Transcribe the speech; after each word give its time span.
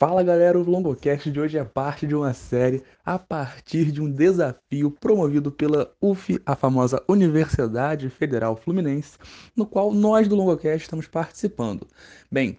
Fala 0.00 0.22
galera, 0.22 0.56
o 0.56 0.62
Longocast 0.62 1.28
de 1.28 1.40
hoje 1.40 1.58
é 1.58 1.64
parte 1.64 2.06
de 2.06 2.14
uma 2.14 2.32
série 2.32 2.84
a 3.04 3.18
partir 3.18 3.90
de 3.90 4.00
um 4.00 4.08
desafio 4.08 4.92
promovido 4.92 5.50
pela 5.50 5.92
UF, 6.00 6.40
a 6.46 6.54
famosa 6.54 7.02
Universidade 7.08 8.08
Federal 8.08 8.54
Fluminense, 8.54 9.18
no 9.56 9.66
qual 9.66 9.92
nós 9.92 10.28
do 10.28 10.36
Longocast 10.36 10.84
estamos 10.84 11.08
participando. 11.08 11.84
Bem, 12.30 12.56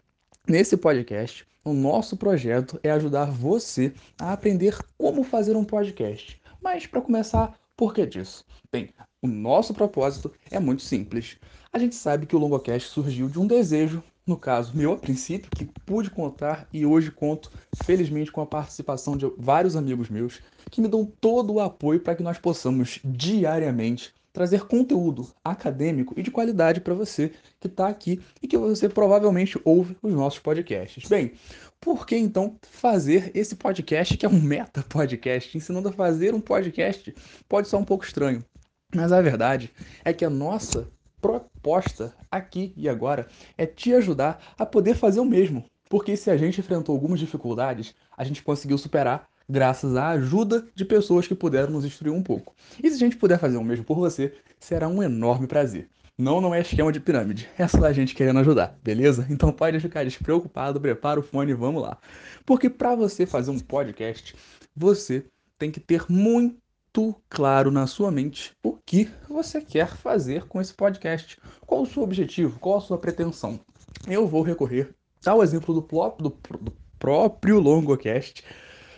nesse 0.49 0.75
podcast, 0.75 1.47
o 1.63 1.71
nosso 1.71 2.17
projeto 2.17 2.77
é 2.83 2.91
ajudar 2.91 3.31
você 3.31 3.93
a 4.19 4.33
aprender 4.33 4.77
como 4.97 5.23
fazer 5.23 5.55
um 5.55 5.63
podcast. 5.63 6.41
Mas 6.61 6.85
para 6.87 6.99
começar, 6.99 7.57
por 7.77 7.93
que 7.93 8.05
disso? 8.05 8.43
Bem, 8.69 8.89
o 9.21 9.27
nosso 9.29 9.73
propósito 9.73 10.29
é 10.51 10.59
muito 10.59 10.81
simples. 10.81 11.37
A 11.71 11.79
gente 11.79 11.95
sabe 11.95 12.25
que 12.25 12.35
o 12.35 12.39
Longocast 12.39 12.89
surgiu 12.89 13.29
de 13.29 13.39
um 13.39 13.47
desejo 13.47 14.03
no 14.29 14.37
caso, 14.37 14.77
meu 14.77 14.93
a 14.93 14.97
princípio, 14.97 15.49
que 15.49 15.65
pude 15.65 16.11
contar 16.11 16.67
e 16.71 16.85
hoje 16.85 17.09
conto, 17.09 17.51
felizmente, 17.83 18.31
com 18.31 18.41
a 18.41 18.45
participação 18.45 19.17
de 19.17 19.25
vários 19.39 19.75
amigos 19.75 20.07
meus 20.07 20.39
que 20.69 20.79
me 20.79 20.87
dão 20.87 21.03
todo 21.03 21.53
o 21.53 21.59
apoio 21.59 21.99
para 21.99 22.15
que 22.15 22.21
nós 22.21 22.37
possamos 22.37 22.99
diariamente 23.03 24.13
trazer 24.31 24.67
conteúdo 24.67 25.27
acadêmico 25.43 26.13
e 26.15 26.21
de 26.21 26.29
qualidade 26.29 26.79
para 26.79 26.93
você 26.93 27.31
que 27.59 27.65
está 27.65 27.87
aqui 27.87 28.21
e 28.39 28.47
que 28.47 28.55
você 28.55 28.87
provavelmente 28.87 29.59
ouve 29.65 29.97
os 29.99 30.13
nossos 30.13 30.37
podcasts. 30.37 31.09
Bem, 31.09 31.33
por 31.81 32.05
que 32.05 32.15
então 32.15 32.55
fazer 32.69 33.31
esse 33.33 33.55
podcast 33.55 34.15
que 34.15 34.27
é 34.27 34.29
um 34.29 34.39
meta 34.39 34.85
podcast, 34.87 35.57
ensinando 35.57 35.89
a 35.89 35.91
fazer 35.91 36.35
um 36.35 36.39
podcast? 36.39 37.15
Pode 37.47 37.67
ser 37.67 37.77
um 37.77 37.83
pouco 37.83 38.05
estranho, 38.05 38.45
mas 38.93 39.11
a 39.11 39.23
verdade 39.23 39.73
é 40.05 40.13
que 40.13 40.23
a 40.23 40.29
nossa 40.29 40.87
proposta 41.21 42.13
aqui 42.29 42.73
e 42.75 42.87
agora 42.87 43.27
é 43.57 43.65
te 43.65 43.93
ajudar 43.93 44.39
a 44.57 44.65
poder 44.65 44.95
fazer 44.95 45.19
o 45.19 45.25
mesmo. 45.25 45.63
Porque 45.89 46.15
se 46.15 46.29
a 46.29 46.37
gente 46.37 46.59
enfrentou 46.59 46.93
algumas 46.93 47.19
dificuldades, 47.19 47.95
a 48.15 48.23
gente 48.23 48.43
conseguiu 48.43 48.77
superar 48.77 49.27
graças 49.49 49.95
à 49.95 50.09
ajuda 50.09 50.67
de 50.75 50.85
pessoas 50.85 51.27
que 51.27 51.33
puderam 51.33 51.71
nos 51.71 51.83
instruir 51.83 52.13
um 52.13 52.21
pouco. 52.21 52.55
E 52.81 52.89
se 52.89 52.95
a 52.95 52.99
gente 52.99 53.17
puder 53.17 53.39
fazer 53.39 53.57
o 53.57 53.63
mesmo 53.63 53.83
por 53.83 53.97
você, 53.97 54.33
será 54.59 54.87
um 54.87 55.01
enorme 55.01 55.47
prazer. 55.47 55.89
Não, 56.15 56.41
não 56.41 56.53
é 56.53 56.59
esquema 56.59 56.91
de 56.91 56.99
pirâmide, 56.99 57.49
é 57.57 57.65
só 57.65 57.85
a 57.85 57.93
gente 57.93 58.13
querendo 58.13 58.39
ajudar, 58.39 58.77
beleza? 58.83 59.25
Então 59.31 59.53
pode 59.53 59.79
ficar 59.79 60.03
despreocupado, 60.03 60.79
prepara 60.79 61.19
o 61.19 61.23
fone 61.23 61.51
e 61.51 61.55
vamos 61.55 61.81
lá. 61.81 61.97
Porque 62.45 62.69
para 62.69 62.93
você 62.93 63.25
fazer 63.25 63.51
um 63.51 63.59
podcast, 63.59 64.35
você 64.75 65.25
tem 65.57 65.71
que 65.71 65.79
ter 65.79 66.05
muito 66.09 66.57
muito 66.99 67.15
claro 67.29 67.71
na 67.71 67.87
sua 67.87 68.11
mente 68.11 68.51
o 68.61 68.73
que 68.73 69.09
você 69.29 69.61
quer 69.61 69.87
fazer 69.87 70.45
com 70.47 70.59
esse 70.59 70.73
podcast. 70.73 71.37
Qual 71.65 71.83
o 71.83 71.85
seu 71.85 72.03
objetivo? 72.03 72.59
Qual 72.59 72.77
a 72.77 72.81
sua 72.81 72.97
pretensão? 72.97 73.57
Eu 74.05 74.27
vou 74.27 74.41
recorrer 74.41 74.93
ao 75.25 75.41
exemplo 75.41 75.73
do, 75.73 75.79
do, 75.79 76.29
do 76.57 76.73
próprio 76.99 77.57
Longocast 77.57 78.43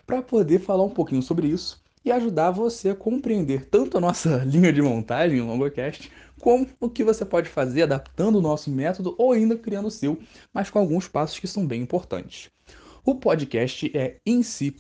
para 0.06 0.24
poder 0.24 0.60
falar 0.60 0.84
um 0.84 0.90
pouquinho 0.90 1.22
sobre 1.22 1.48
isso 1.48 1.80
e 2.04 2.12
ajudar 2.12 2.50
você 2.50 2.90
a 2.90 2.96
compreender 2.96 3.70
tanto 3.70 4.00
a 4.00 4.02
nossa 4.02 4.38
linha 4.46 4.74
de 4.74 4.82
montagem, 4.82 5.40
o 5.40 5.46
Longocast, 5.46 6.12
como 6.40 6.68
o 6.80 6.90
que 6.90 7.04
você 7.04 7.24
pode 7.24 7.50
fazer 7.50 7.84
adaptando 7.84 8.40
o 8.40 8.42
nosso 8.42 8.72
método 8.72 9.14
ou 9.16 9.32
ainda 9.32 9.56
criando 9.56 9.90
o 9.90 9.92
seu, 9.92 10.18
mas 10.52 10.72
com 10.72 10.80
alguns 10.80 11.08
passos 11.08 11.38
que 11.38 11.48
são 11.48 11.68
bem 11.68 11.84
importantes. 11.84 12.50
O 13.06 13.14
podcast 13.14 13.96
é, 13.96 14.18
em 14.26 14.42
si, 14.42 14.76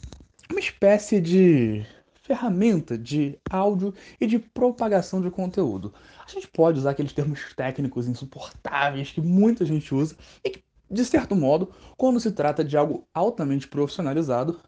uma 0.50 0.60
espécie 0.60 1.22
de 1.22 1.86
ferramenta 2.32 2.98
de 2.98 3.38
áudio 3.50 3.94
e 4.20 4.26
de 4.26 4.40
propagação 4.40 5.22
de 5.22 5.30
conteúdo. 5.30 5.94
A 6.26 6.32
gente 6.32 6.48
pode 6.48 6.80
usar 6.80 6.92
aqueles 6.92 7.12
termos 7.12 7.54
técnicos 7.54 8.08
insuportáveis 8.08 9.12
que 9.12 9.20
muita 9.20 9.66
gente 9.66 9.94
usa 9.94 10.16
e 10.42 10.50
que, 10.50 10.64
de 10.90 11.04
certo 11.04 11.36
modo, 11.36 11.74
quando 11.98 12.22
se 12.22 12.32
trata 12.32 12.64
de 12.64 12.78
algo 12.78 13.06
altamente 13.14 13.68
profissionalizado, 13.68 14.62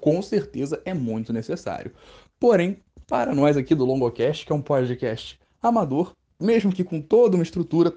com 0.00 0.22
certeza 0.22 0.80
é 0.84 0.94
muito 0.94 1.32
necessário. 1.32 1.92
Porém, 2.38 2.78
para 3.08 3.34
nós 3.34 3.56
aqui 3.56 3.74
do 3.74 3.84
Longocast, 3.84 4.46
que 4.46 4.52
é 4.52 4.54
um 4.54 4.62
podcast 4.62 5.36
amador, 5.60 6.12
mesmo 6.40 6.72
que 6.72 6.84
com 6.84 7.02
toda 7.02 7.36
uma 7.36 7.42
estrutura, 7.42 7.92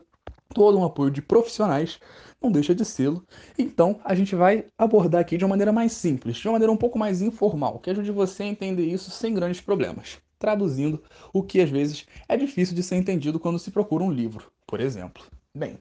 todo 0.53 0.77
um 0.77 0.85
apoio 0.85 1.11
de 1.11 1.21
profissionais, 1.21 1.99
não 2.41 2.51
deixa 2.51 2.75
de 2.75 2.85
sê-lo. 2.85 3.25
Então, 3.57 3.99
a 4.03 4.13
gente 4.13 4.35
vai 4.35 4.65
abordar 4.77 5.21
aqui 5.21 5.37
de 5.37 5.43
uma 5.43 5.49
maneira 5.49 5.71
mais 5.71 5.93
simples, 5.93 6.37
de 6.37 6.47
uma 6.47 6.53
maneira 6.53 6.71
um 6.71 6.77
pouco 6.77 6.99
mais 6.99 7.21
informal, 7.21 7.79
que 7.79 7.89
ajude 7.89 8.11
você 8.11 8.43
a 8.43 8.47
entender 8.47 8.85
isso 8.85 9.09
sem 9.09 9.33
grandes 9.33 9.61
problemas. 9.61 10.19
Traduzindo 10.37 11.01
o 11.31 11.41
que 11.41 11.61
às 11.61 11.69
vezes 11.69 12.05
é 12.27 12.35
difícil 12.35 12.75
de 12.75 12.83
ser 12.83 12.97
entendido 12.97 13.39
quando 13.39 13.57
se 13.57 13.71
procura 13.71 14.03
um 14.03 14.11
livro, 14.11 14.51
por 14.67 14.81
exemplo. 14.81 15.23
Bem, 15.55 15.77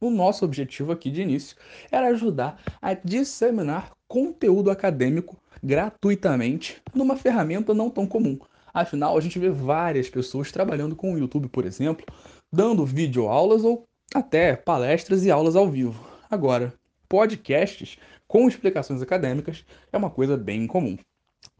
o 0.00 0.10
nosso 0.10 0.44
objetivo 0.44 0.92
aqui 0.92 1.10
de 1.10 1.22
início 1.22 1.56
era 1.90 2.08
ajudar 2.08 2.60
a 2.80 2.92
disseminar 2.92 3.92
conteúdo 4.06 4.70
acadêmico 4.70 5.38
gratuitamente 5.62 6.82
numa 6.94 7.16
ferramenta 7.16 7.72
não 7.72 7.88
tão 7.88 8.06
comum. 8.06 8.38
Afinal, 8.74 9.16
a 9.16 9.20
gente 9.20 9.38
vê 9.38 9.48
várias 9.48 10.10
pessoas 10.10 10.50
trabalhando 10.50 10.96
com 10.96 11.14
o 11.14 11.18
YouTube, 11.18 11.48
por 11.48 11.64
exemplo, 11.64 12.04
dando 12.52 12.84
videoaulas 12.84 13.64
ou 13.64 13.86
até 14.14 14.56
palestras 14.56 15.24
e 15.24 15.30
aulas 15.30 15.56
ao 15.56 15.68
vivo. 15.68 16.06
Agora, 16.30 16.74
podcasts 17.08 17.98
com 18.26 18.48
explicações 18.48 19.02
acadêmicas 19.02 19.64
é 19.92 19.96
uma 19.96 20.10
coisa 20.10 20.36
bem 20.36 20.66
comum. 20.66 20.96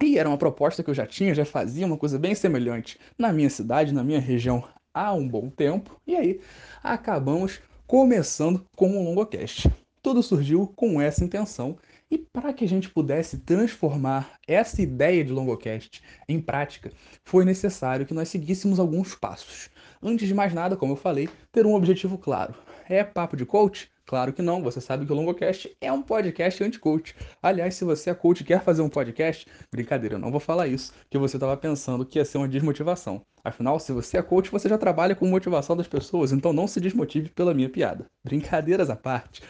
E 0.03 0.19
era 0.19 0.29
uma 0.29 0.39
proposta 0.39 0.83
que 0.83 0.91
eu 0.91 0.95
já 0.95 1.07
tinha, 1.07 1.35
já 1.35 1.45
fazia 1.45 1.87
uma 1.87 1.97
coisa 1.97 2.19
bem 2.19 2.35
semelhante 2.35 2.99
na 3.19 3.33
minha 3.33 3.51
cidade, 3.51 3.93
na 3.93 4.05
minha 4.05 4.21
região 4.21 4.65
há 4.95 5.13
um 5.13 5.27
bom 5.27 5.49
tempo. 5.49 6.01
E 6.07 6.15
aí 6.15 6.41
acabamos 6.83 7.61
começando 7.87 8.65
com 8.77 8.89
um 8.89 9.05
longocast. 9.05 9.71
Tudo 10.03 10.23
surgiu 10.23 10.67
com 10.77 11.01
essa 11.01 11.25
intenção 11.25 11.77
e 12.11 12.19
para 12.19 12.53
que 12.53 12.65
a 12.65 12.69
gente 12.69 12.91
pudesse 12.91 13.39
transformar 13.39 14.33
essa 14.47 14.83
ideia 14.83 15.25
de 15.25 15.33
longocast 15.33 16.03
em 16.29 16.41
prática, 16.41 16.93
foi 17.25 17.45
necessário 17.45 18.05
que 18.05 18.13
nós 18.13 18.29
seguíssemos 18.29 18.79
alguns 18.79 19.15
passos. 19.15 19.71
Antes 20.05 20.27
de 20.27 20.35
mais 20.35 20.53
nada, 20.53 20.77
como 20.77 20.95
eu 20.95 20.97
falei, 20.97 21.29
ter 21.53 21.65
um 21.65 21.75
objetivo 21.75 22.19
claro. 22.19 22.55
É 22.89 23.05
papo 23.05 23.37
de 23.37 23.47
coach? 23.47 23.89
Claro 24.05 24.33
que 24.33 24.43
não, 24.43 24.61
você 24.61 24.81
sabe 24.81 25.07
que 25.07 25.13
o 25.13 25.15
Longocast 25.15 25.75
é 25.81 25.93
um 25.93 26.03
podcast 26.03 26.65
anti-coach. 26.65 27.15
Aliás, 27.41 27.77
se 27.77 27.85
você 27.85 28.11
é 28.11 28.15
coach 28.15 28.41
e 28.41 28.45
quer 28.45 28.65
fazer 28.65 28.83
um 28.83 28.89
podcast, 28.89 29.47
brincadeira, 29.71 30.17
eu 30.17 30.19
não 30.19 30.33
vou 30.33 30.41
falar 30.41 30.67
isso, 30.67 30.93
que 31.09 31.17
você 31.17 31.37
estava 31.37 31.57
pensando 31.57 32.05
que 32.05 32.19
ia 32.19 32.25
ser 32.25 32.39
uma 32.39 32.49
desmotivação. 32.49 33.23
Afinal, 33.45 33.79
se 33.79 33.93
você 33.93 34.19
é 34.19 34.23
coach, 34.23 34.51
você 34.51 34.69
já 34.69 34.77
trabalha 34.77 35.15
com 35.15 35.25
motivação 35.27 35.77
das 35.77 35.87
pessoas, 35.87 36.33
então 36.33 36.53
não 36.53 36.67
se 36.67 36.81
desmotive 36.81 37.29
pela 37.31 37.55
minha 37.55 37.69
piada. 37.69 38.05
Brincadeiras 38.25 38.91
à 38.91 38.97
parte, 38.97 39.41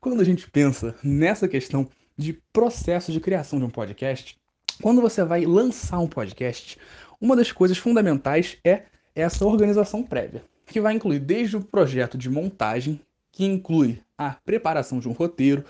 quando 0.00 0.20
a 0.20 0.24
gente 0.24 0.50
pensa 0.50 0.96
nessa 1.04 1.46
questão 1.46 1.88
de 2.16 2.32
processo 2.52 3.12
de 3.12 3.20
criação 3.20 3.60
de 3.60 3.64
um 3.64 3.70
podcast, 3.70 4.36
quando 4.82 5.00
você 5.00 5.22
vai 5.24 5.46
lançar 5.46 6.00
um 6.00 6.08
podcast, 6.08 6.76
uma 7.20 7.36
das 7.36 7.52
coisas 7.52 7.78
fundamentais 7.78 8.58
é 8.64 8.82
essa 9.14 9.44
organização 9.44 10.02
prévia, 10.02 10.44
que 10.66 10.80
vai 10.80 10.94
incluir 10.94 11.18
desde 11.18 11.56
o 11.56 11.64
projeto 11.64 12.16
de 12.16 12.30
montagem, 12.30 13.00
que 13.32 13.44
inclui 13.44 14.00
a 14.16 14.36
preparação 14.44 14.98
de 14.98 15.08
um 15.08 15.12
roteiro, 15.12 15.64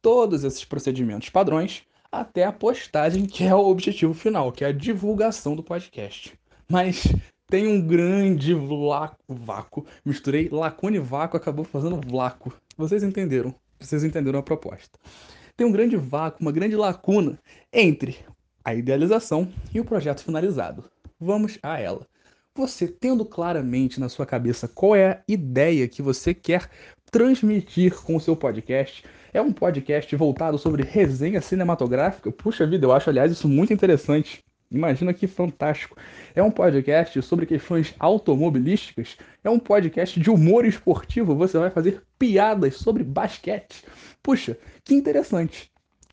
todos 0.00 0.44
esses 0.44 0.64
procedimentos 0.64 1.28
padrões, 1.28 1.82
até 2.10 2.44
a 2.44 2.52
postagem, 2.52 3.26
que 3.26 3.44
é 3.44 3.54
o 3.54 3.66
objetivo 3.66 4.14
final, 4.14 4.52
que 4.52 4.64
é 4.64 4.68
a 4.68 4.72
divulgação 4.72 5.56
do 5.56 5.62
podcast. 5.62 6.34
Mas 6.68 7.12
tem 7.48 7.66
um 7.66 7.84
grande 7.84 8.54
vácuo. 9.28 9.86
Misturei 10.04 10.48
lacune 10.50 10.96
e 10.96 11.00
vácuo, 11.00 11.36
acabou 11.36 11.64
fazendo 11.64 12.00
vlaco. 12.00 12.52
Vocês 12.76 13.02
entenderam? 13.02 13.54
Vocês 13.80 14.04
entenderam 14.04 14.38
a 14.38 14.42
proposta. 14.42 14.98
Tem 15.56 15.66
um 15.66 15.72
grande 15.72 15.96
vácuo, 15.96 16.40
uma 16.40 16.52
grande 16.52 16.76
lacuna 16.76 17.38
entre 17.72 18.18
a 18.64 18.74
idealização 18.74 19.48
e 19.72 19.80
o 19.80 19.84
projeto 19.84 20.24
finalizado. 20.24 20.84
Vamos 21.20 21.58
a 21.62 21.78
ela 21.78 22.06
você 22.56 22.86
tendo 22.86 23.24
claramente 23.24 23.98
na 23.98 24.08
sua 24.08 24.24
cabeça 24.24 24.68
qual 24.68 24.94
é 24.94 25.10
a 25.10 25.22
ideia 25.26 25.88
que 25.88 26.00
você 26.00 26.32
quer 26.32 26.70
transmitir 27.10 27.94
com 28.02 28.14
o 28.14 28.20
seu 28.20 28.36
podcast. 28.36 29.04
É 29.32 29.40
um 29.40 29.52
podcast 29.52 30.14
voltado 30.14 30.56
sobre 30.56 30.84
resenha 30.84 31.40
cinematográfica? 31.40 32.30
Puxa 32.30 32.64
vida, 32.64 32.86
eu 32.86 32.92
acho, 32.92 33.10
aliás, 33.10 33.32
isso 33.32 33.48
muito 33.48 33.72
interessante. 33.72 34.44
Imagina 34.70 35.12
que 35.12 35.26
fantástico. 35.26 35.96
É 36.34 36.42
um 36.42 36.50
podcast 36.50 37.20
sobre 37.22 37.44
questões 37.44 37.92
automobilísticas. 37.98 39.16
É 39.42 39.50
um 39.50 39.58
podcast 39.58 40.18
de 40.18 40.30
humor 40.30 40.64
esportivo. 40.64 41.34
Você 41.34 41.58
vai 41.58 41.70
fazer 41.70 42.02
piadas 42.18 42.76
sobre 42.76 43.02
basquete. 43.02 43.84
Puxa, 44.22 44.56
que 44.84 44.94
interessante. 44.94 45.70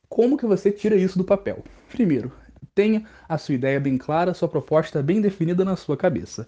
Como 0.10 0.38
que 0.38 0.46
você 0.46 0.72
tira 0.72 0.96
isso 0.96 1.18
do 1.18 1.24
papel? 1.24 1.64
Primeiro, 1.90 2.32
Tenha 2.74 3.06
a 3.28 3.38
sua 3.38 3.56
ideia 3.56 3.80
bem 3.82 3.98
clara, 3.98 4.34
sua 4.34 4.48
proposta 4.48 5.04
bem 5.04 5.20
definida 5.20 5.66
na 5.66 5.76
sua 5.76 5.98
cabeça. 5.98 6.48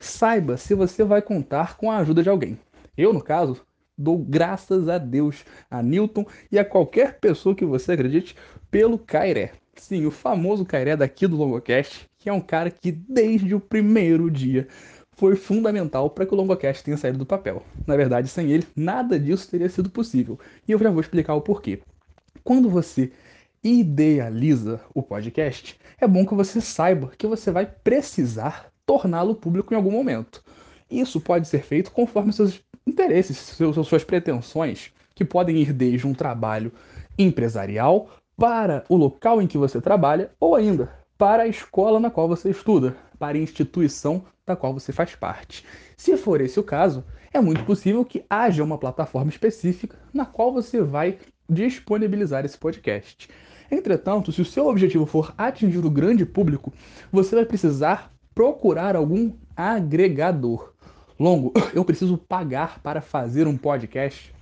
Saiba 0.00 0.56
se 0.56 0.74
você 0.74 1.04
vai 1.04 1.22
contar 1.22 1.76
com 1.76 1.90
a 1.90 1.98
ajuda 1.98 2.24
de 2.24 2.28
alguém. 2.28 2.58
Eu, 2.96 3.12
no 3.12 3.22
caso, 3.22 3.64
dou 3.96 4.18
graças 4.18 4.88
a 4.88 4.98
Deus, 4.98 5.44
a 5.70 5.80
Newton 5.80 6.26
e 6.50 6.58
a 6.58 6.64
qualquer 6.64 7.20
pessoa 7.20 7.54
que 7.54 7.64
você 7.64 7.92
acredite 7.92 8.34
pelo 8.68 8.98
Cairé. 8.98 9.52
Sim, 9.76 10.06
o 10.06 10.10
famoso 10.10 10.64
Cairé 10.64 10.96
daqui 10.96 11.28
do 11.28 11.36
Longocast, 11.36 12.04
que 12.18 12.28
é 12.28 12.32
um 12.32 12.40
cara 12.40 12.68
que 12.68 12.90
desde 12.90 13.54
o 13.54 13.60
primeiro 13.60 14.28
dia 14.28 14.66
foi 15.12 15.36
fundamental 15.36 16.10
para 16.10 16.26
que 16.26 16.34
o 16.34 16.36
Longocast 16.36 16.82
tenha 16.82 16.96
saído 16.96 17.18
do 17.18 17.26
papel. 17.26 17.62
Na 17.86 17.96
verdade, 17.96 18.26
sem 18.26 18.50
ele, 18.50 18.66
nada 18.74 19.20
disso 19.20 19.48
teria 19.48 19.68
sido 19.68 19.88
possível. 19.88 20.36
E 20.66 20.72
eu 20.72 20.78
já 20.80 20.90
vou 20.90 21.00
explicar 21.00 21.34
o 21.34 21.40
porquê. 21.40 21.80
Quando 22.42 22.68
você 22.68 23.12
idealiza 23.62 24.80
o 24.94 25.02
podcast, 25.02 25.78
é 26.00 26.06
bom 26.06 26.24
que 26.24 26.34
você 26.34 26.60
saiba 26.60 27.12
que 27.16 27.26
você 27.26 27.50
vai 27.50 27.66
precisar 27.66 28.70
torná-lo 28.86 29.34
público 29.34 29.74
em 29.74 29.76
algum 29.76 29.90
momento. 29.90 30.42
Isso 30.90 31.20
pode 31.20 31.46
ser 31.46 31.62
feito 31.62 31.92
conforme 31.92 32.32
seus 32.32 32.62
interesses, 32.86 33.36
seus, 33.36 33.86
suas 33.86 34.02
pretensões, 34.02 34.92
que 35.14 35.24
podem 35.24 35.58
ir 35.58 35.72
desde 35.72 36.06
um 36.06 36.14
trabalho 36.14 36.72
empresarial 37.18 38.08
para 38.36 38.84
o 38.88 38.96
local 38.96 39.42
em 39.42 39.46
que 39.46 39.58
você 39.58 39.80
trabalha 39.80 40.30
ou 40.40 40.54
ainda 40.54 40.90
para 41.18 41.42
a 41.42 41.46
escola 41.46 42.00
na 42.00 42.10
qual 42.10 42.26
você 42.26 42.48
estuda, 42.48 42.96
para 43.18 43.36
a 43.36 43.40
instituição 43.40 44.24
da 44.46 44.56
qual 44.56 44.72
você 44.72 44.90
faz 44.90 45.14
parte. 45.14 45.66
Se 45.96 46.16
for 46.16 46.40
esse 46.40 46.58
o 46.58 46.62
caso, 46.62 47.04
é 47.32 47.40
muito 47.40 47.62
possível 47.64 48.04
que 48.04 48.24
haja 48.28 48.64
uma 48.64 48.78
plataforma 48.78 49.30
específica 49.30 49.98
na 50.12 50.24
qual 50.24 50.50
você 50.52 50.80
vai 50.80 51.18
disponibilizar 51.50 52.44
esse 52.44 52.56
podcast. 52.56 53.28
Entretanto, 53.70 54.32
se 54.32 54.40
o 54.40 54.44
seu 54.44 54.66
objetivo 54.66 55.06
for 55.06 55.32
atingir 55.36 55.84
o 55.84 55.90
grande 55.90 56.24
público, 56.26 56.72
você 57.12 57.34
vai 57.34 57.44
precisar 57.44 58.12
procurar 58.34 58.96
algum 58.96 59.32
agregador. 59.56 60.72
Longo, 61.18 61.52
eu 61.74 61.84
preciso 61.84 62.16
pagar 62.16 62.80
para 62.80 63.00
fazer 63.00 63.46
um 63.46 63.56
podcast? 63.56 64.34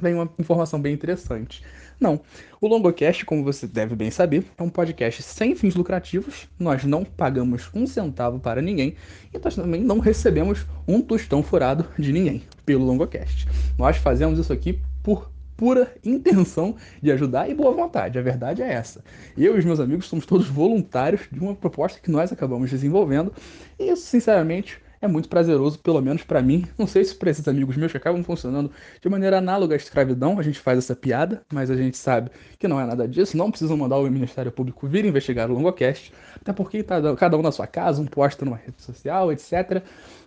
Vem 0.00 0.14
uma 0.14 0.28
informação 0.38 0.80
bem 0.80 0.94
interessante. 0.94 1.62
Não. 2.00 2.20
O 2.60 2.66
Longocast, 2.66 3.24
como 3.24 3.44
você 3.44 3.66
deve 3.66 3.94
bem 3.94 4.10
saber, 4.10 4.44
é 4.58 4.62
um 4.62 4.68
podcast 4.68 5.22
sem 5.22 5.54
fins 5.54 5.76
lucrativos. 5.76 6.48
Nós 6.58 6.82
não 6.82 7.04
pagamos 7.04 7.70
um 7.72 7.86
centavo 7.86 8.40
para 8.40 8.62
ninguém 8.62 8.96
e 9.32 9.38
nós 9.38 9.54
também 9.54 9.82
não 9.82 10.00
recebemos 10.00 10.66
um 10.88 11.00
tostão 11.00 11.42
furado 11.42 11.86
de 11.98 12.12
ninguém 12.12 12.42
pelo 12.66 12.84
Longocast. 12.84 13.46
Nós 13.78 13.98
fazemos 13.98 14.38
isso 14.38 14.52
aqui 14.52 14.80
por 15.02 15.30
pura 15.56 15.94
intenção 16.04 16.76
de 17.00 17.10
ajudar 17.12 17.48
e 17.48 17.54
boa 17.54 17.72
vontade. 17.72 18.18
A 18.18 18.22
verdade 18.22 18.62
é 18.62 18.72
essa. 18.72 19.02
Eu 19.36 19.56
e 19.56 19.58
os 19.58 19.64
meus 19.64 19.80
amigos 19.80 20.06
somos 20.06 20.26
todos 20.26 20.48
voluntários 20.48 21.22
de 21.30 21.40
uma 21.40 21.54
proposta 21.54 22.00
que 22.00 22.10
nós 22.10 22.32
acabamos 22.32 22.70
desenvolvendo 22.70 23.32
e 23.78 23.90
isso, 23.90 24.06
sinceramente, 24.06 24.80
é 25.02 25.08
muito 25.08 25.28
prazeroso, 25.28 25.80
pelo 25.80 26.00
menos 26.00 26.22
para 26.22 26.40
mim. 26.40 26.64
Não 26.78 26.86
sei 26.86 27.04
se 27.04 27.14
para 27.16 27.28
esses 27.28 27.46
amigos 27.48 27.76
meus 27.76 27.90
que 27.90 27.98
acabam 27.98 28.22
funcionando 28.22 28.70
de 29.00 29.08
maneira 29.08 29.38
análoga 29.38 29.74
à 29.74 29.76
escravidão, 29.76 30.38
a 30.38 30.42
gente 30.42 30.60
faz 30.60 30.78
essa 30.78 30.94
piada, 30.94 31.42
mas 31.52 31.70
a 31.70 31.76
gente 31.76 31.98
sabe 31.98 32.30
que 32.56 32.68
não 32.68 32.80
é 32.80 32.86
nada 32.86 33.06
disso. 33.08 33.36
Não 33.36 33.50
precisam 33.50 33.76
mandar 33.76 33.98
o 33.98 34.08
Ministério 34.08 34.52
Público 34.52 34.86
vir 34.86 35.04
investigar 35.04 35.50
o 35.50 35.54
Longocast, 35.54 36.12
até 36.40 36.52
porque 36.52 36.84
tá 36.84 37.00
cada 37.16 37.36
um 37.36 37.42
na 37.42 37.50
sua 37.50 37.66
casa, 37.66 38.00
um 38.00 38.06
posta 38.06 38.44
numa 38.44 38.56
rede 38.56 38.80
social, 38.80 39.32
etc. 39.32 39.82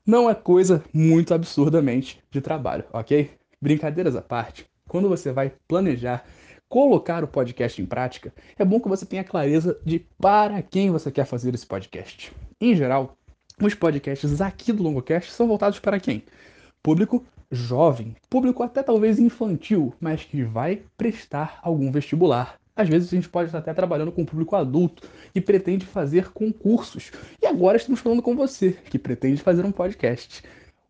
Não 0.06 0.30
é 0.30 0.36
coisa 0.36 0.84
muito 0.94 1.34
absurdamente 1.34 2.22
de 2.30 2.42
trabalho, 2.42 2.84
ok? 2.92 3.32
Brincadeiras 3.62 4.16
à 4.16 4.22
parte, 4.22 4.66
quando 4.88 5.10
você 5.10 5.32
vai 5.32 5.54
planejar 5.68 6.26
colocar 6.68 7.24
o 7.24 7.28
podcast 7.28 7.82
em 7.82 7.86
prática, 7.86 8.34
é 8.58 8.66
bom 8.66 8.80
que 8.80 8.90
você 8.90 9.06
tenha 9.06 9.24
clareza 9.24 9.80
de 9.86 10.00
para 10.20 10.62
quem 10.62 10.90
você 10.90 11.12
quer 11.12 11.26
fazer 11.26 11.54
esse 11.54 11.66
podcast. 11.66 12.34
Em 12.60 12.76
geral, 12.76 13.16
os 13.62 13.74
podcasts 13.74 14.42
aqui 14.42 14.74
do 14.74 14.84
Longocast 14.84 15.32
são 15.32 15.48
voltados 15.48 15.80
para 15.80 16.00
quem? 16.00 16.24
Público 16.84 17.24
jovem, 17.52 18.16
público 18.30 18.64
até 18.64 18.84
talvez 18.84 19.20
infantil, 19.20 19.94
mas 20.00 20.24
que 20.24 20.44
vai 20.44 20.82
prestar 20.98 21.60
algum 21.62 21.92
vestibular. 21.92 22.56
Às 22.76 22.90
vezes 22.90 23.08
a 23.08 23.16
gente 23.16 23.30
pode 23.30 23.48
estar 23.48 23.60
até 23.60 23.74
trabalhando 23.74 24.12
com 24.12 24.24
um 24.24 24.26
público 24.26 24.56
adulto 24.56 25.08
que 25.34 25.40
pretende 25.40 25.86
fazer 25.86 26.32
concursos. 26.32 27.12
E 27.42 27.46
agora 27.46 27.78
estamos 27.78 28.02
falando 28.02 28.22
com 28.22 28.36
você, 28.36 28.74
que 28.90 29.00
pretende 29.00 29.42
fazer 29.42 29.66
um 29.66 29.72
podcast. 29.72 30.44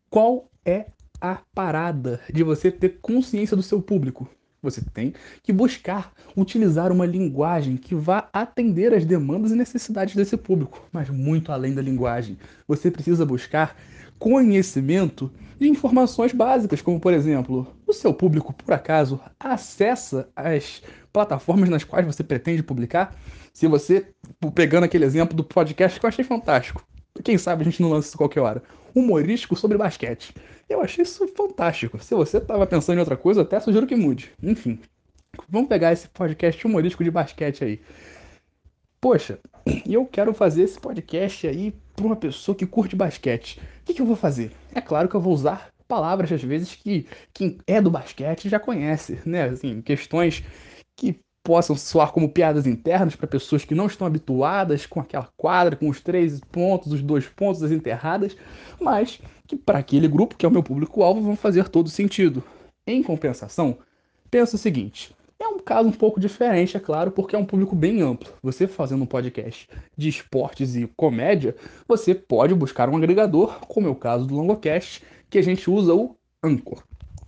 Qual 0.09 0.50
é 0.65 0.88
a 1.31 1.42
parada 1.54 2.22
de 2.31 2.44
você 2.44 2.72
ter 2.72 2.98
consciência 3.01 3.56
do 3.56 3.63
seu 3.63 3.81
público? 3.81 4.30
Você 4.62 4.81
tem 4.94 5.13
que 5.44 5.54
buscar 5.54 6.12
utilizar 6.36 6.92
uma 6.92 7.06
linguagem 7.06 7.77
que 7.77 7.94
vá 7.94 8.27
atender 8.33 8.94
às 8.94 9.06
demandas 9.06 9.51
e 9.51 9.56
necessidades 9.56 10.16
desse 10.16 10.36
público, 10.36 10.88
mas 10.92 11.10
muito 11.10 11.51
além 11.51 11.74
da 11.74 11.81
linguagem. 11.81 12.38
Você 12.68 12.89
precisa 12.89 13.25
buscar 13.25 13.75
conhecimento 14.18 15.31
de 15.60 15.69
informações 15.69 16.33
básicas, 16.33 16.81
como 16.81 17.00
por 17.00 17.13
exemplo, 17.13 17.68
o 17.86 17.94
seu 17.94 18.13
público 18.13 18.54
por 18.54 18.74
acaso 18.74 19.19
acessa 19.39 20.27
as 20.36 20.81
plataformas 21.13 21.69
nas 21.69 21.83
quais 21.83 22.06
você 22.06 22.24
pretende 22.24 22.63
publicar? 22.63 23.16
Se 23.54 23.68
você, 23.68 24.07
pegando 24.54 24.83
aquele 24.83 25.06
exemplo 25.06 25.36
do 25.36 25.44
podcast 25.44 26.00
que 26.00 26.06
eu 26.06 26.10
achei 26.10 26.25
fantástico, 26.25 26.83
quem 27.23 27.38
sabe 27.38 27.62
a 27.62 27.65
gente 27.65 27.81
não 27.81 27.89
lança 27.89 28.09
isso 28.09 28.17
qualquer 28.17 28.41
hora, 28.41 28.63
humorístico 28.94 29.56
sobre 29.56 29.77
basquete. 29.77 30.33
Eu 30.67 30.81
achei 30.81 31.03
isso 31.03 31.27
fantástico. 31.29 32.01
Se 32.03 32.15
você 32.15 32.38
estava 32.38 32.65
pensando 32.65 32.97
em 32.97 33.00
outra 33.00 33.17
coisa, 33.17 33.41
até 33.41 33.59
sugiro 33.59 33.88
que 33.88 33.95
mude. 33.95 34.31
Enfim, 34.41 34.79
vamos 35.47 35.69
pegar 35.69 35.94
esse 35.94 36.07
podcast 36.07 36.65
humorístico 36.65 37.03
de 37.03 37.12
basquete 37.12 37.63
aí. 37.63 37.81
Poxa, 39.00 39.39
eu 39.85 40.06
quero 40.06 40.33
fazer 40.33 40.63
esse 40.63 40.79
podcast 40.79 41.47
aí 41.47 41.73
para 41.95 42.06
uma 42.06 42.15
pessoa 42.15 42.56
que 42.56 42.65
curte 42.65 42.95
basquete. 42.95 43.59
O 43.81 43.85
que, 43.85 43.94
que 43.94 44.01
eu 44.01 44.06
vou 44.06 44.15
fazer? 44.15 44.51
É 44.73 44.81
claro 44.81 45.07
que 45.07 45.15
eu 45.15 45.21
vou 45.21 45.33
usar 45.33 45.69
palavras, 45.88 46.31
às 46.31 46.41
vezes, 46.41 46.75
que 46.75 47.06
quem 47.31 47.59
é 47.67 47.79
do 47.79 47.91
basquete 47.91 48.50
já 48.50 48.59
conhece, 48.59 49.19
né? 49.25 49.44
Assim, 49.44 49.81
questões 49.81 50.44
que 50.95 51.19
possam 51.45 51.77
soar 51.77 52.12
como 52.12 52.27
piadas 52.27 52.65
internas 52.65 53.15
para 53.15 53.27
pessoas 53.27 53.63
que 53.63 53.75
não 53.75 53.86
estão 53.86 54.07
habituadas 54.07 54.88
com 54.88 55.00
aquela 55.00 55.30
quadra, 55.38 55.75
com 55.75 55.88
os 55.88 56.01
três 56.01 56.42
pontos, 56.51 56.92
os 56.92 57.03
dois 57.03 57.27
pontos, 57.27 57.62
as 57.62 57.71
enterradas, 57.71 58.36
mas 58.81 59.21
que 59.45 59.56
para 59.56 59.77
aquele 59.77 60.07
grupo, 60.07 60.36
que 60.36 60.44
é 60.44 60.50
o 60.50 60.51
meu 60.51 60.63
público-alvo, 60.63 61.21
vão 61.21 61.36
fazer 61.36 61.69
todo 61.69 61.88
sentido. 61.88 62.44
Em 62.86 63.03
compensação, 63.03 63.77
pensa 64.31 64.56
o 64.56 64.59
seguinte: 64.59 65.15
é 65.39 65.47
um 65.47 65.59
caso 65.59 65.88
um 65.88 65.92
pouco 65.92 66.19
diferente, 66.19 66.75
é 66.75 66.80
claro, 66.80 67.12
porque 67.12 67.36
é 67.36 67.39
um 67.39 67.45
público 67.45 67.75
bem 67.75 68.01
amplo. 68.01 68.33
Você 68.41 68.68
fazendo 68.68 69.03
um 69.03 69.07
podcast 69.07 69.69
de 69.95 70.09
esportes 70.09 70.75
e 70.75 70.88
comédia, 70.98 71.56
você 71.88 72.15
pode 72.15 72.56
buscar 72.56 72.89
um 72.89 72.98
agregador, 72.98 73.59
como 73.68 73.88
é 73.88 73.89
o 73.91 73.95
caso 73.95 74.25
do 74.25 74.33
Longocast, 74.33 75.03
que 75.30 75.38
a 75.38 75.44
gente 75.44 75.69
usa 75.69 75.94
o 75.94 76.18
Anchor. 76.44 76.83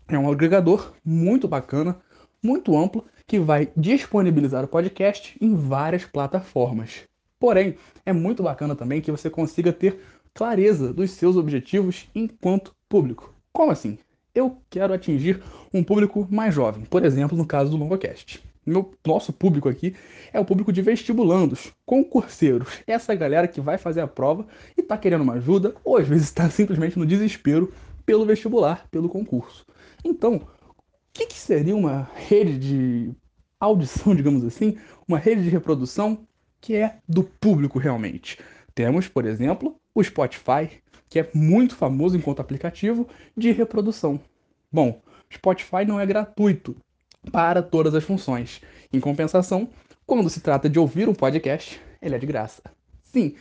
É 0.08 0.18
um 0.18 0.31
agregador 0.31 0.94
muito 1.06 1.48
bacana, 1.48 2.00
muito 2.42 2.75
amplo 2.75 3.06
que 3.27 3.39
vai 3.39 3.69
disponibilizar 3.75 4.63
o 4.63 4.68
podcast 4.69 5.35
em 5.41 5.53
várias 5.53 6.06
plataformas. 6.06 7.03
Porém, 7.38 7.75
é 8.06 8.13
muito 8.13 8.41
bacana 8.41 8.74
também 8.74 9.01
que 9.01 9.12
você 9.12 9.29
consiga 9.29 9.74
ter 9.74 10.00
clareza 10.33 10.94
dos 10.94 11.12
seus 11.12 11.35
objetivos 11.35 12.07
enquanto 12.15 12.74
público. 12.88 13.33
Como 13.51 13.71
assim? 13.71 13.97
Eu 14.33 14.57
quero 14.69 14.94
atingir 14.94 15.44
um 15.74 15.83
público 15.83 16.25
mais 16.31 16.56
jovem, 16.56 16.85
por 16.85 17.03
exemplo, 17.03 17.38
no 17.38 17.45
caso 17.45 17.71
do 17.71 17.77
Longocast. 17.77 18.41
Meu, 18.65 18.94
nosso 19.06 19.33
público 19.33 19.68
aqui 19.68 19.95
é 20.31 20.39
o 20.39 20.45
público 20.45 20.71
de 20.71 20.81
vestibulandos, 20.81 21.71
concurseiros, 21.85 22.81
essa 22.88 23.15
galera 23.15 23.48
que 23.48 23.60
vai 23.60 23.77
fazer 23.77 24.01
a 24.01 24.07
prova 24.07 24.46
e 24.77 24.81
está 24.81 24.98
querendo 24.98 25.22
uma 25.22 25.34
ajuda, 25.34 25.75
ou 25.84 25.98
às 25.98 26.07
vezes 26.07 26.25
está 26.25 26.50
simplesmente 26.50 26.98
no 26.98 27.05
desespero 27.05 27.74
pelo 28.05 28.25
vestibular, 28.25 28.86
pelo 28.89 29.10
concurso. 29.10 29.65
Então, 30.03 30.41
que, 31.17 31.25
que 31.25 31.39
seria 31.39 31.75
uma 31.75 32.07
rede 32.13 32.59
de 32.59 33.12
audição, 33.59 34.13
digamos 34.15 34.45
assim, 34.45 34.77
uma 35.07 35.17
rede 35.17 35.43
de 35.43 35.50
reprodução 35.50 36.27
que 36.62 36.75
é 36.75 37.00
do 37.09 37.24
público 37.24 37.79
realmente? 37.79 38.38
Temos, 38.75 39.07
por 39.07 39.25
exemplo, 39.25 39.75
o 39.95 40.03
Spotify, 40.03 40.69
que 41.09 41.19
é 41.19 41.29
muito 41.33 41.75
famoso 41.75 42.15
enquanto 42.15 42.39
aplicativo 42.39 43.07
de 43.36 43.51
reprodução. 43.51 44.19
Bom, 44.71 45.01
Spotify 45.33 45.86
não 45.86 46.00
é 46.00 46.05
gratuito 46.05 46.75
para 47.31 47.63
todas 47.63 47.95
as 47.95 48.03
funções. 48.03 48.62
Em 48.93 49.00
compensação, 49.00 49.69
quando 50.05 50.29
se 50.29 50.39
trata 50.39 50.69
de 50.69 50.77
ouvir 50.77 51.09
um 51.09 51.15
podcast, 51.15 51.81
ele 52.00 52.15
é 52.15 52.19
de 52.19 52.27
graça. 52.27 52.62
Sim, 53.01 53.36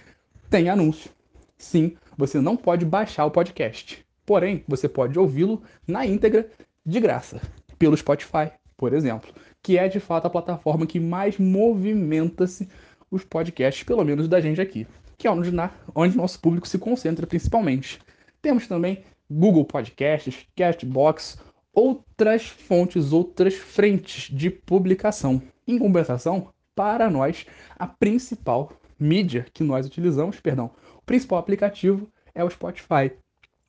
tem 0.49 0.71
anúncio. 0.71 1.11
Sim, 1.59 1.97
você 2.17 2.41
não 2.41 2.57
pode 2.57 2.87
baixar 2.87 3.27
o 3.27 3.31
podcast. 3.31 4.05
Porém, 4.25 4.65
você 4.67 4.89
pode 4.89 5.19
ouvi-lo 5.19 5.63
na 5.87 6.07
íntegra 6.07 6.51
de 6.85 7.01
graça 7.01 7.41
pelo 7.79 7.97
Spotify, 7.97 8.51
por 8.77 8.93
exemplo, 8.93 9.33
que 9.63 9.79
é 9.79 9.89
de 9.89 10.01
fato 10.01 10.27
a 10.27 10.31
plataforma 10.31 10.87
que 10.87 11.01
mais 11.01 11.39
movimenta-se 11.39 12.69
os 13.11 13.25
podcasts, 13.25 13.85
pelo 13.85 14.05
menos 14.05 14.29
da 14.29 14.41
gente 14.41 14.61
aqui, 14.61 14.87
que 15.17 15.27
é 15.27 15.31
onde, 15.31 15.51
na, 15.51 15.71
onde 15.95 16.17
nosso 16.17 16.41
público 16.41 16.69
se 16.69 16.79
concentra 16.79 17.27
principalmente. 17.27 18.01
Temos 18.43 18.67
também 18.67 19.03
Google 19.31 19.65
Podcasts, 19.65 20.47
Castbox, 20.55 21.39
outras 21.73 22.47
fontes, 22.47 23.13
outras 23.13 23.55
frentes 23.55 24.35
de 24.35 24.51
publicação. 24.51 25.43
Em 25.67 25.79
compensação, 25.79 26.49
para 26.75 27.11
nós, 27.11 27.47
a 27.79 27.87
principal 27.87 28.73
mídia 28.99 29.47
que 29.53 29.65
nós 29.65 29.87
utilizamos, 29.87 30.41
perdão, 30.41 30.71
o 30.97 31.03
principal 31.03 31.39
aplicativo 31.39 32.09
é 32.35 32.45
o 32.45 32.51
Spotify. 32.51 33.13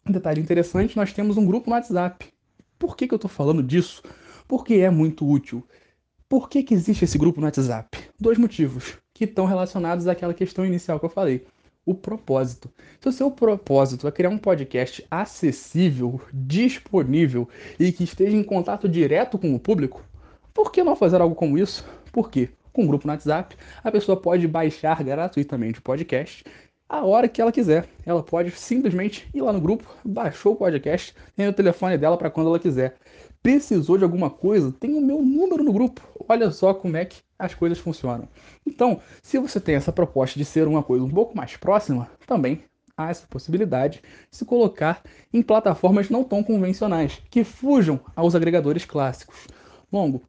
Um 0.05 0.11
detalhe 0.11 0.41
interessante, 0.41 0.95
nós 0.95 1.11
temos 1.11 1.37
um 1.37 1.45
grupo 1.45 1.69
no 1.69 1.75
WhatsApp, 1.75 2.31
por 2.79 2.95
que, 2.95 3.07
que 3.07 3.13
eu 3.13 3.17
estou 3.17 3.29
falando 3.29 3.63
disso? 3.63 4.01
Porque 4.47 4.75
é 4.75 4.89
muito 4.89 5.29
útil. 5.29 5.63
Por 6.29 6.49
que, 6.49 6.63
que 6.63 6.73
existe 6.73 7.05
esse 7.05 7.17
grupo 7.17 7.39
no 7.39 7.45
WhatsApp? 7.47 7.97
Dois 8.19 8.37
motivos 8.37 8.97
que 9.13 9.23
estão 9.23 9.45
relacionados 9.45 10.07
àquela 10.07 10.33
questão 10.33 10.65
inicial 10.65 10.99
que 10.99 11.05
eu 11.05 11.09
falei. 11.09 11.45
O 11.85 11.93
propósito. 11.93 12.69
Se 12.99 13.07
o 13.07 13.11
seu 13.11 13.31
propósito 13.31 14.07
é 14.07 14.11
criar 14.11 14.29
um 14.29 14.37
podcast 14.37 15.05
acessível, 15.09 16.21
disponível 16.33 17.47
e 17.79 17.91
que 17.91 18.03
esteja 18.03 18.35
em 18.35 18.43
contato 18.43 18.89
direto 18.89 19.37
com 19.39 19.55
o 19.55 19.59
público, 19.59 20.03
Por 20.53 20.71
que 20.71 20.83
não 20.83 20.95
fazer 20.95 21.21
algo 21.21 21.35
como 21.35 21.57
isso? 21.57 21.85
Por 22.11 22.31
quê? 22.31 22.49
Com 22.73 22.83
um 22.83 22.87
grupo 22.87 23.05
no 23.05 23.13
WhatsApp, 23.13 23.55
a 23.83 23.91
pessoa 23.91 24.19
pode 24.19 24.47
baixar 24.47 25.03
gratuitamente 25.03 25.77
o 25.79 25.83
podcast 25.83 26.43
a 26.89 27.05
hora 27.05 27.27
que 27.27 27.41
ela 27.41 27.51
quiser. 27.51 27.87
Ela 28.05 28.23
pode 28.23 28.51
simplesmente 28.51 29.27
ir 29.33 29.41
lá 29.41 29.51
no 29.51 29.61
grupo, 29.61 29.85
baixou 30.03 30.53
o 30.53 30.55
podcast, 30.55 31.13
tem 31.35 31.47
o 31.47 31.53
telefone 31.53 31.97
dela 31.97 32.17
para 32.17 32.29
quando 32.29 32.47
ela 32.47 32.59
quiser. 32.59 32.95
Precisou 33.41 33.97
de 33.97 34.03
alguma 34.03 34.29
coisa? 34.29 34.71
Tem 34.71 34.93
o 34.95 35.01
meu 35.01 35.21
número 35.21 35.63
no 35.63 35.71
grupo. 35.71 36.01
Olha 36.27 36.51
só 36.51 36.73
como 36.73 36.97
é 36.97 37.05
que 37.05 37.21
as 37.37 37.53
coisas 37.53 37.77
funcionam. 37.77 38.27
Então, 38.65 38.99
se 39.21 39.37
você 39.37 39.59
tem 39.59 39.75
essa 39.75 39.91
proposta 39.91 40.37
de 40.37 40.45
ser 40.45 40.67
uma 40.67 40.83
coisa 40.83 41.05
um 41.05 41.09
pouco 41.09 41.35
mais 41.37 41.55
próxima, 41.55 42.09
também 42.25 42.63
há 42.97 43.09
essa 43.09 43.27
possibilidade 43.27 44.01
de 44.31 44.37
se 44.37 44.43
colocar 44.43 45.01
em 45.31 45.41
plataformas 45.41 46.09
não 46.09 46.23
tão 46.23 46.43
convencionais, 46.43 47.21
que 47.29 47.43
fujam 47.43 47.99
aos 48.15 48.33
agregadores 48.33 48.85
clássicos. 48.85 49.47
Longo, 49.93 50.23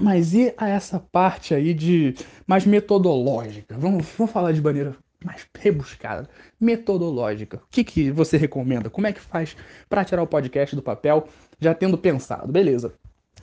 mas 0.00 0.34
e 0.34 0.54
a 0.56 0.68
essa 0.68 1.00
parte 1.00 1.54
aí 1.54 1.74
de 1.74 2.14
mais 2.46 2.66
metodológica? 2.66 3.76
Vamos, 3.76 4.06
vamos 4.16 4.32
falar 4.32 4.52
de 4.52 4.60
maneira 4.60 4.96
mais 5.24 5.46
rebuscada, 5.58 6.28
metodológica. 6.60 7.58
O 7.58 7.70
que, 7.70 7.84
que 7.84 8.10
você 8.10 8.36
recomenda? 8.36 8.90
Como 8.90 9.06
é 9.06 9.12
que 9.12 9.20
faz 9.20 9.56
para 9.88 10.04
tirar 10.04 10.22
o 10.22 10.26
podcast 10.26 10.74
do 10.74 10.82
papel, 10.82 11.28
já 11.58 11.74
tendo 11.74 11.98
pensado? 11.98 12.52
Beleza. 12.52 12.94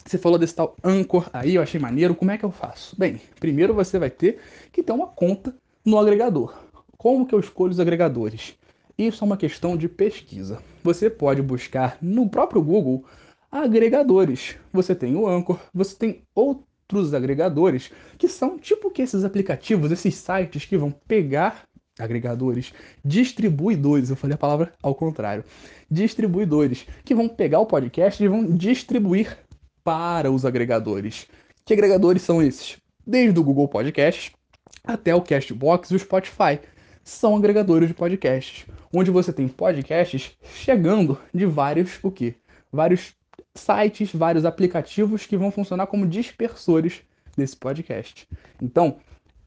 Você 0.05 0.17
falou 0.17 0.39
desse 0.39 0.55
tal 0.55 0.75
Anchor 0.83 1.29
aí, 1.33 1.55
eu 1.55 1.61
achei 1.61 1.79
maneiro. 1.79 2.15
Como 2.15 2.31
é 2.31 2.37
que 2.37 2.45
eu 2.45 2.51
faço? 2.51 2.97
Bem, 2.97 3.19
primeiro 3.39 3.73
você 3.73 3.99
vai 3.99 4.09
ter 4.09 4.39
que 4.71 4.81
ter 4.81 4.93
uma 4.93 5.07
conta 5.07 5.53
no 5.83 5.99
agregador. 5.99 6.53
Como 6.97 7.25
que 7.25 7.35
eu 7.35 7.39
escolho 7.39 7.71
os 7.71 7.79
agregadores? 7.79 8.55
Isso 8.97 9.23
é 9.23 9.25
uma 9.25 9.37
questão 9.37 9.77
de 9.77 9.87
pesquisa. 9.87 10.59
Você 10.83 11.09
pode 11.09 11.41
buscar 11.41 11.97
no 12.01 12.27
próprio 12.27 12.61
Google 12.63 13.05
agregadores. 13.51 14.55
Você 14.73 14.95
tem 14.95 15.15
o 15.15 15.27
Anchor, 15.27 15.59
você 15.73 15.95
tem 15.95 16.23
outros 16.33 17.13
agregadores 17.13 17.91
que 18.17 18.27
são 18.27 18.57
tipo 18.57 18.89
que 18.89 19.01
esses 19.01 19.23
aplicativos, 19.23 19.91
esses 19.91 20.15
sites 20.15 20.65
que 20.65 20.77
vão 20.77 20.89
pegar 20.89 21.66
agregadores, 21.99 22.73
distribuidores, 23.03 24.09
eu 24.09 24.15
falei 24.15 24.35
a 24.35 24.37
palavra 24.37 24.73
ao 24.81 24.93
contrário, 24.93 25.43
distribuidores, 25.89 26.85
que 27.03 27.15
vão 27.15 27.27
pegar 27.27 27.59
o 27.59 27.65
podcast 27.65 28.23
e 28.23 28.27
vão 28.27 28.45
distribuir 28.45 29.37
para 29.83 30.31
os 30.31 30.45
agregadores. 30.45 31.27
Que 31.65 31.73
agregadores 31.73 32.21
são 32.21 32.41
esses? 32.41 32.77
Desde 33.05 33.39
o 33.39 33.43
Google 33.43 33.67
Podcast 33.67 34.33
até 34.83 35.13
o 35.13 35.21
Castbox 35.21 35.91
e 35.91 35.95
o 35.95 35.99
Spotify. 35.99 36.59
São 37.03 37.35
agregadores 37.35 37.87
de 37.87 37.93
podcasts, 37.93 38.65
onde 38.93 39.11
você 39.11 39.31
tem 39.31 39.47
podcasts 39.47 40.31
chegando 40.43 41.17
de 41.33 41.45
vários 41.45 41.99
o 42.03 42.11
quê? 42.11 42.35
Vários 42.71 43.13
sites, 43.55 44.11
vários 44.13 44.45
aplicativos 44.45 45.25
que 45.25 45.37
vão 45.37 45.51
funcionar 45.51 45.87
como 45.87 46.07
dispersores 46.07 47.01
desse 47.35 47.55
podcast. 47.55 48.27
Então, 48.61 48.97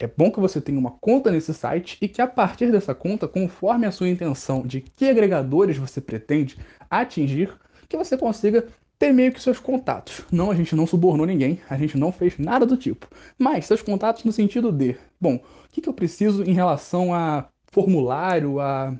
é 0.00 0.06
bom 0.06 0.30
que 0.32 0.40
você 0.40 0.60
tenha 0.60 0.78
uma 0.78 0.92
conta 0.92 1.30
nesse 1.30 1.52
site 1.52 1.98
e 2.00 2.08
que 2.08 2.22
a 2.22 2.26
partir 2.26 2.72
dessa 2.72 2.94
conta, 2.94 3.28
conforme 3.28 3.86
a 3.86 3.92
sua 3.92 4.08
intenção 4.08 4.62
de 4.62 4.80
que 4.80 5.08
agregadores 5.08 5.76
você 5.76 6.00
pretende 6.00 6.56
atingir, 6.88 7.52
que 7.86 7.96
você 7.96 8.16
consiga 8.16 8.66
ter 8.98 9.12
meio 9.12 9.32
que 9.32 9.42
seus 9.42 9.58
contatos. 9.58 10.22
Não, 10.32 10.50
a 10.50 10.54
gente 10.54 10.74
não 10.74 10.86
subornou 10.86 11.26
ninguém, 11.26 11.60
a 11.68 11.76
gente 11.76 11.98
não 11.98 12.10
fez 12.10 12.38
nada 12.38 12.64
do 12.64 12.78
tipo. 12.78 13.08
Mas 13.38 13.66
seus 13.66 13.82
contatos 13.82 14.24
no 14.24 14.32
sentido 14.32 14.72
de, 14.72 14.96
bom, 15.20 15.36
o 15.36 15.42
que, 15.70 15.82
que 15.82 15.88
eu 15.88 15.94
preciso 15.94 16.44
em 16.44 16.52
relação 16.52 17.12
a 17.12 17.48
formulário, 17.70 18.58
a 18.58 18.94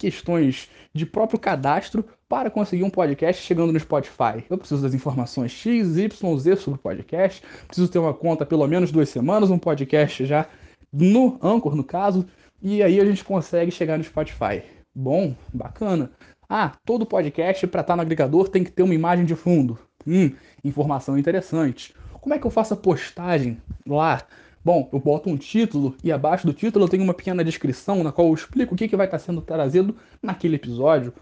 questões 0.00 0.68
de 0.94 1.04
próprio 1.04 1.38
cadastro 1.38 2.04
para 2.26 2.50
conseguir 2.50 2.82
um 2.82 2.90
podcast 2.90 3.42
chegando 3.42 3.72
no 3.72 3.78
Spotify. 3.78 4.42
Eu 4.48 4.56
preciso 4.56 4.82
das 4.82 4.94
informações 4.94 5.52
X, 5.52 5.98
Y, 5.98 6.38
Z 6.38 6.56
sobre 6.56 6.80
o 6.80 6.82
podcast, 6.82 7.42
preciso 7.66 7.88
ter 7.88 7.98
uma 7.98 8.14
conta 8.14 8.46
pelo 8.46 8.66
menos 8.66 8.90
duas 8.90 9.10
semanas, 9.10 9.50
um 9.50 9.58
podcast 9.58 10.24
já 10.24 10.46
no 10.90 11.38
Anchor, 11.42 11.76
no 11.76 11.84
caso, 11.84 12.26
e 12.62 12.82
aí 12.82 12.98
a 12.98 13.04
gente 13.04 13.22
consegue 13.22 13.70
chegar 13.70 13.98
no 13.98 14.04
Spotify. 14.04 14.62
Bom, 14.94 15.36
bacana. 15.52 16.10
Ah, 16.48 16.72
todo 16.84 17.06
podcast 17.06 17.66
para 17.66 17.82
estar 17.82 17.92
tá 17.92 17.96
no 17.96 18.02
agregador 18.02 18.48
tem 18.48 18.64
que 18.64 18.72
ter 18.72 18.82
uma 18.82 18.94
imagem 18.94 19.24
de 19.24 19.36
fundo. 19.36 19.78
Hum, 20.06 20.32
informação 20.64 21.18
interessante. 21.18 21.94
Como 22.14 22.34
é 22.34 22.38
que 22.38 22.46
eu 22.46 22.50
faço 22.50 22.74
a 22.74 22.76
postagem 22.76 23.58
lá? 23.86 24.22
Bom, 24.62 24.90
eu 24.92 25.00
boto 25.00 25.30
um 25.30 25.38
título 25.38 25.96
e 26.04 26.12
abaixo 26.12 26.46
do 26.46 26.52
título 26.52 26.84
eu 26.84 26.88
tenho 26.88 27.02
uma 27.02 27.14
pequena 27.14 27.42
descrição 27.42 28.04
na 28.04 28.12
qual 28.12 28.28
eu 28.28 28.34
explico 28.34 28.74
o 28.74 28.76
que, 28.76 28.88
que 28.88 28.96
vai 28.96 29.06
estar 29.06 29.18
tá 29.18 29.24
sendo 29.24 29.40
trazido 29.40 29.96
naquele 30.22 30.56
episódio. 30.56 31.14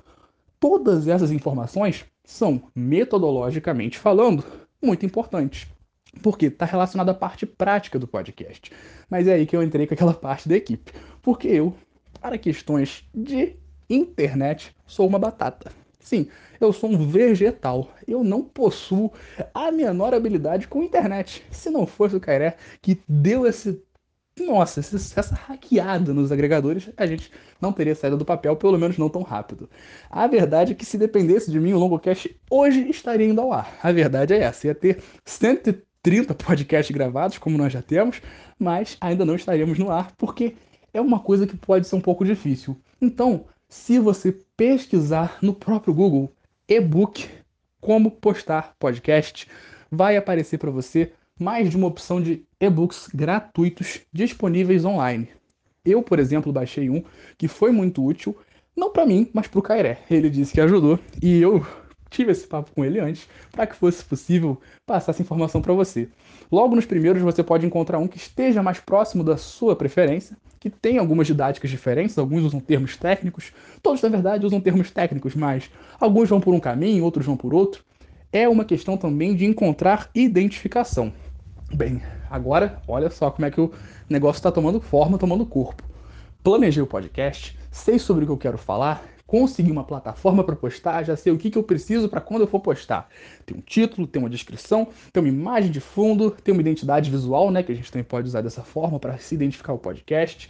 Todas 0.59 1.07
essas 1.07 1.31
informações 1.31 2.05
são, 2.25 2.65
metodologicamente 2.75 3.97
falando, 3.97 4.45
muito 4.83 5.07
importantes. 5.07 5.69
Porque 6.21 6.47
está 6.47 6.67
relacionado 6.67 7.11
à 7.11 7.15
parte 7.15 7.47
prática 7.47 7.97
do 7.97 8.09
podcast. 8.09 8.73
Mas 9.09 9.29
é 9.29 9.35
aí 9.35 9.47
que 9.47 9.55
eu 9.55 9.63
entrei 9.63 9.87
com 9.87 9.95
aquela 9.95 10.15
parte 10.15 10.49
da 10.49 10.57
equipe. 10.57 10.93
Porque 11.23 11.47
eu, 11.47 11.77
para 12.21 12.37
questões 12.39 13.05
de 13.15 13.55
internet, 13.89 14.75
sou 14.85 15.07
uma 15.07 15.19
batata. 15.19 15.71
Sim, 16.01 16.29
eu 16.61 16.73
sou 16.73 16.91
um 16.91 17.07
vegetal. 17.07 17.91
Eu 18.07 18.23
não 18.25 18.43
possuo 18.43 19.13
a 19.53 19.71
menor 19.71 20.15
habilidade 20.15 20.69
com 20.69 20.83
internet. 20.83 21.45
Se 21.51 21.71
não 21.71 21.87
fosse 21.87 22.17
o 22.17 22.21
Cairé 22.21 22.57
que 22.81 23.01
deu 23.09 23.47
esse. 23.47 23.83
Nossa, 24.41 24.79
essa 24.79 25.35
hackeada 25.35 26.15
nos 26.15 26.31
agregadores, 26.31 26.89
a 26.97 27.05
gente 27.07 27.33
não 27.61 27.73
teria 27.73 27.95
saído 27.97 28.17
do 28.17 28.25
papel, 28.25 28.55
pelo 28.55 28.79
menos 28.79 28.97
não 28.97 29.09
tão 29.09 29.23
rápido. 29.23 29.69
A 30.09 30.29
verdade 30.29 30.73
é 30.73 30.75
que 30.77 30.87
se 30.87 30.97
dependesse 30.97 31.51
de 31.51 31.59
mim, 31.59 31.73
o 31.73 31.79
Longocast 31.79 32.39
hoje 32.49 32.89
estaria 32.89 33.27
indo 33.27 33.41
ao 33.41 33.53
ar. 33.53 33.77
A 33.83 33.91
verdade 33.91 34.35
é 34.35 34.39
essa: 34.39 34.69
ia 34.69 34.75
ter 34.77 35.03
130 35.25 36.35
podcasts 36.35 36.95
gravados, 36.95 37.37
como 37.37 37.59
nós 37.59 37.73
já 37.73 37.83
temos, 37.83 38.23
mas 38.57 38.97
ainda 39.01 39.25
não 39.25 39.35
estaríamos 39.35 39.77
no 39.77 39.91
ar, 39.91 40.13
porque 40.17 40.55
é 40.95 41.01
uma 41.01 41.19
coisa 41.19 41.47
que 41.47 41.57
pode 41.57 41.89
ser 41.89 41.97
um 41.97 42.01
pouco 42.01 42.25
difícil. 42.25 42.81
Então, 43.01 43.47
se 43.69 43.99
você 43.99 44.33
pesquisar 44.57 45.39
no 45.43 45.53
próprio 45.53 45.93
Google 45.93 46.33
e-book 46.67 47.29
como 47.81 48.11
postar 48.11 48.75
podcast, 48.79 49.47
vai 49.91 50.17
aparecer 50.17 50.59
para 50.59 50.71
você 50.71 51.13
mais 51.39 51.71
de 51.71 51.77
uma 51.77 51.87
opção 51.87 52.21
de 52.21 52.45
e-books 52.61 53.09
gratuitos 53.15 54.01
disponíveis 54.13 54.85
online. 54.85 55.29
Eu, 55.85 56.03
por 56.03 56.19
exemplo, 56.19 56.53
baixei 56.53 56.91
um 56.91 57.03
que 57.37 57.47
foi 57.47 57.71
muito 57.71 58.05
útil, 58.05 58.37
não 58.77 58.93
para 58.93 59.07
mim, 59.07 59.31
mas 59.33 59.47
para 59.47 59.59
o 59.59 59.63
Cairé. 59.63 60.01
Ele 60.11 60.29
disse 60.29 60.53
que 60.53 60.61
ajudou 60.61 60.99
e 61.23 61.41
eu 61.41 61.65
tive 62.11 62.33
esse 62.33 62.47
papo 62.47 62.71
com 62.75 62.85
ele 62.85 63.01
antes 63.01 63.29
para 63.53 63.67
que 63.67 63.77
fosse 63.77 64.05
possível 64.05 64.61
passar 64.87 65.13
essa 65.13 65.23
informação 65.23 65.61
para 65.61 65.75
você. 65.75 66.09
Logo 66.51 66.75
nos 66.75 66.87
primeiros 66.87 67.23
você 67.23 67.43
pode 67.43 67.67
encontrar 67.67 67.99
um 67.99 68.09
que 68.09 68.17
esteja 68.17 68.63
mais 68.63 68.81
próximo 68.81 69.23
da 69.23 69.37
sua 69.37 69.77
preferência 69.77 70.37
que 70.61 70.69
tem 70.69 70.99
algumas 70.99 71.27
didáticas 71.27 71.71
diferentes, 71.71 72.19
alguns 72.19 72.43
usam 72.43 72.61
termos 72.61 72.97
técnicos, 72.97 73.53
todos 73.83 74.03
na 74.03 74.09
verdade 74.09 74.45
usam 74.45 74.61
termos 74.61 74.91
técnicos, 74.91 75.35
mas 75.35 75.71
alguns 76.01 76.29
vão 76.29 76.41
por 76.41 76.53
um 76.55 76.61
caminho, 76.61 77.05
outros 77.05 77.27
vão 77.27 77.37
por 77.37 77.55
outro. 77.55 77.85
É 78.33 78.49
uma 78.49 78.65
questão 78.65 78.97
também 78.97 79.35
de 79.35 79.45
encontrar 79.45 80.11
identificação. 80.15 81.13
Bem, 81.73 82.03
agora 82.31 82.83
olha 82.89 83.11
só 83.11 83.31
como 83.31 83.47
é 83.47 83.51
que 83.51 83.61
o 83.61 83.73
negócio 84.09 84.39
está 84.39 84.51
tomando 84.51 84.81
forma, 84.81 85.19
tomando 85.19 85.47
corpo. 85.47 85.83
Planejei 86.43 86.83
o 86.83 86.87
podcast, 86.87 87.57
sei 87.71 87.99
sobre 87.99 88.25
o 88.25 88.27
que 88.27 88.33
eu 88.33 88.39
quero 88.39 88.59
falar, 88.59 89.05
consegui 89.29 89.71
uma 89.71 89.85
plataforma 89.85 90.43
para 90.43 90.57
postar, 90.57 91.05
já 91.05 91.15
sei 91.15 91.31
o 91.31 91.37
que, 91.37 91.51
que 91.51 91.59
eu 91.59 91.63
preciso 91.63 92.09
para 92.09 92.19
quando 92.19 92.41
eu 92.41 92.47
for 92.47 92.61
postar. 92.61 93.11
Tem 93.45 93.55
um 93.55 93.61
título, 93.61 94.07
tem 94.07 94.23
uma 94.23 94.31
descrição, 94.31 94.89
tem 95.13 95.23
uma 95.23 95.29
imagem 95.29 95.71
de 95.71 95.81
fundo, 95.81 96.31
tem 96.31 96.55
uma 96.55 96.63
identidade 96.63 97.11
visual, 97.11 97.51
né, 97.51 97.63
que 97.63 97.71
a 97.71 97.75
gente 97.75 97.93
também 97.93 98.05
pode 98.05 98.27
usar 98.27 98.41
dessa 98.41 98.63
forma 98.63 98.99
para 98.99 99.19
se 99.19 99.35
identificar 99.35 99.75
o 99.75 99.79
podcast. 99.79 100.49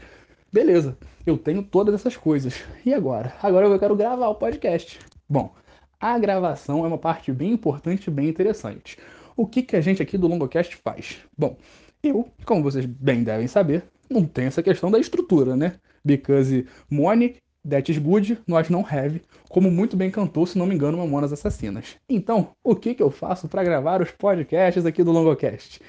Beleza, 0.52 0.96
eu 1.26 1.36
tenho 1.36 1.60
todas 1.60 1.92
essas 1.92 2.16
coisas. 2.16 2.62
E 2.86 2.94
agora? 2.94 3.34
Agora 3.42 3.66
eu 3.66 3.78
quero 3.80 3.96
gravar 3.96 4.28
o 4.28 4.36
podcast. 4.36 5.00
Bom, 5.28 5.52
a 6.00 6.16
gravação 6.16 6.84
é 6.84 6.88
uma 6.88 6.98
parte 6.98 7.32
bem 7.32 7.50
importante 7.50 8.06
e 8.06 8.12
bem 8.12 8.28
interessante. 8.28 8.96
O 9.36 9.44
que, 9.44 9.60
que 9.60 9.74
a 9.74 9.80
gente 9.80 10.00
aqui 10.00 10.16
do 10.16 10.28
Longocast 10.28 10.76
faz? 10.76 11.18
Bom, 11.36 11.56
eu, 12.00 12.28
como 12.44 12.62
vocês 12.62 12.86
bem 12.86 13.24
devem 13.24 13.48
saber, 13.48 13.82
não 14.08 14.24
tenho 14.24 14.46
essa 14.46 14.62
questão 14.62 14.88
da 14.88 15.00
estrutura, 15.00 15.56
né? 15.56 15.74
Because 16.04 16.64
money 16.88 17.38
That 17.68 17.90
is 17.90 17.98
good, 17.98 18.38
nós 18.46 18.68
não 18.68 18.86
have, 18.88 19.22
como 19.48 19.70
muito 19.70 19.96
bem 19.96 20.10
cantou, 20.10 20.46
se 20.46 20.56
não 20.56 20.66
me 20.66 20.74
engano, 20.74 20.98
Mamonas 20.98 21.32
Assassinas. 21.32 21.96
Então, 22.08 22.52
o 22.62 22.74
que, 22.74 22.94
que 22.94 23.02
eu 23.02 23.10
faço 23.10 23.48
para 23.48 23.64
gravar 23.64 24.00
os 24.00 24.10
podcasts 24.10 24.86
aqui 24.86 25.02
do 25.02 25.12
Longocast? 25.12 25.80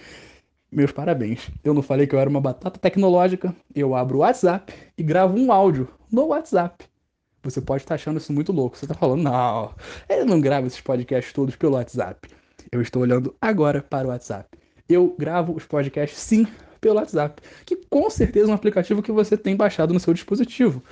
Meus 0.71 0.91
parabéns. 0.91 1.49
Eu 1.63 1.73
não 1.73 1.81
falei 1.81 2.05
que 2.05 2.13
eu 2.13 2.19
era 2.19 2.29
uma 2.29 2.41
batata 2.41 2.79
tecnológica. 2.79 3.55
Eu 3.73 3.95
abro 3.95 4.17
o 4.17 4.21
WhatsApp 4.21 4.71
e 4.97 5.03
gravo 5.03 5.37
um 5.37 5.51
áudio 5.51 5.87
no 6.11 6.27
WhatsApp. 6.27 6.85
Você 7.41 7.61
pode 7.61 7.83
estar 7.83 7.95
achando 7.95 8.17
isso 8.17 8.33
muito 8.33 8.51
louco. 8.51 8.77
Você 8.77 8.85
está 8.85 8.93
falando, 8.93 9.23
não, 9.23 9.73
ele 10.07 10.25
não 10.25 10.39
grava 10.39 10.67
esses 10.67 10.81
podcasts 10.81 11.33
todos 11.33 11.55
pelo 11.55 11.75
WhatsApp. 11.75 12.29
Eu 12.71 12.81
estou 12.81 13.01
olhando 13.01 13.35
agora 13.41 13.81
para 13.81 14.07
o 14.07 14.11
WhatsApp. 14.11 14.47
Eu 14.87 15.15
gravo 15.17 15.55
os 15.55 15.65
podcasts 15.65 16.19
sim 16.19 16.45
pelo 16.79 16.95
WhatsApp, 16.95 17.41
que 17.65 17.75
com 17.89 18.09
certeza 18.09 18.47
é 18.47 18.51
um 18.51 18.55
aplicativo 18.55 19.01
que 19.01 19.11
você 19.11 19.37
tem 19.37 19.55
baixado 19.55 19.93
no 19.93 19.99
seu 19.99 20.13
dispositivo. 20.13 20.83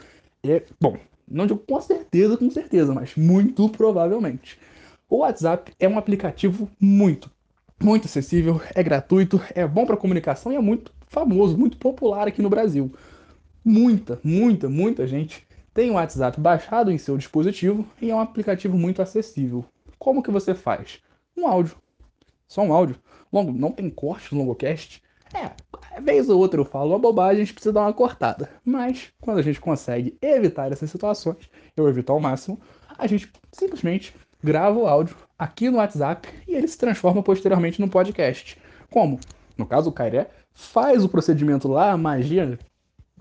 É, 0.46 0.64
bom, 0.80 0.98
não 1.28 1.46
digo 1.46 1.60
com 1.60 1.82
certeza, 1.82 2.38
com 2.38 2.50
certeza, 2.50 2.94
mas 2.94 3.16
muito 3.16 3.68
provavelmente. 3.70 4.60
O 5.10 5.18
WhatsApp 5.18 5.74
é 5.80 5.88
um 5.88 5.98
aplicativo 5.98 6.70
muito, 6.80 7.32
muito 7.82 8.06
acessível, 8.06 8.62
é 8.76 8.84
gratuito, 8.84 9.42
é 9.56 9.66
bom 9.68 9.86
para 9.86 9.98
comunicação 9.98 10.52
e 10.52 10.56
é 10.56 10.62
muito 10.62 10.94
famoso, 11.08 11.58
muito 11.58 11.78
popular 11.78 12.28
aqui 12.28 12.42
no 12.42 12.50
Brasil. 12.50 12.94
Muita, 13.64 14.20
muita, 14.24 14.70
muita 14.70 15.08
gente 15.08 15.48
tem 15.74 15.92
o 15.92 15.94
WhatsApp 15.94 16.40
baixado 16.40 16.92
em 16.92 16.98
seu 16.98 17.18
dispositivo 17.18 17.86
e 18.02 18.10
é 18.10 18.16
um 18.16 18.20
aplicativo 18.20 18.78
muito 18.78 19.02
acessível. 19.02 19.64
Como 20.00 20.24
que 20.24 20.32
você 20.32 20.56
faz? 20.56 21.00
Um 21.36 21.48
áudio. 21.48 21.76
Só 22.48 22.62
um 22.62 22.74
áudio. 22.74 22.96
Longo, 23.32 23.52
não 23.52 23.72
tem 23.72 23.90
corte 23.90 24.34
no 24.34 24.42
longocast. 24.42 25.04
É, 25.34 26.02
vez 26.02 26.30
ou 26.30 26.40
outra 26.40 26.60
eu 26.60 26.66
falo 26.66 26.92
uma 26.92 27.00
bobagem, 27.00 27.42
a 27.42 27.46
gente 27.46 27.54
precisa 27.54 27.74
dar 27.74 27.82
uma 27.82 27.94
cortada. 27.94 28.50
Mas 28.64 29.10
quando 29.20 29.40
a 29.40 29.42
gente 29.42 29.60
consegue 29.60 30.18
evitar 30.22 30.72
essas 30.72 30.90
situações, 30.90 31.50
eu 31.76 31.88
evito 31.88 32.12
ao 32.12 32.20
máximo, 32.20 32.60
a 32.98 33.08
gente 33.08 33.32
simplesmente 33.52 34.14
grava 34.44 34.78
o 34.78 34.88
áudio 34.88 35.16
aqui 35.38 35.70
no 35.70 35.78
WhatsApp 35.78 36.28
e 36.48 36.56
ele 36.56 36.68
se 36.68 36.78
transforma 36.78 37.22
posteriormente 37.22 37.82
no 37.82 37.90
podcast. 37.90 38.58
Como? 38.90 39.20
No 39.58 39.66
caso, 39.66 39.90
o 39.90 39.94
Kairé 39.94 40.30
faz 40.54 41.04
o 41.04 41.10
procedimento 41.10 41.68
lá, 41.68 41.92
a 41.92 41.98
magia, 41.98 42.58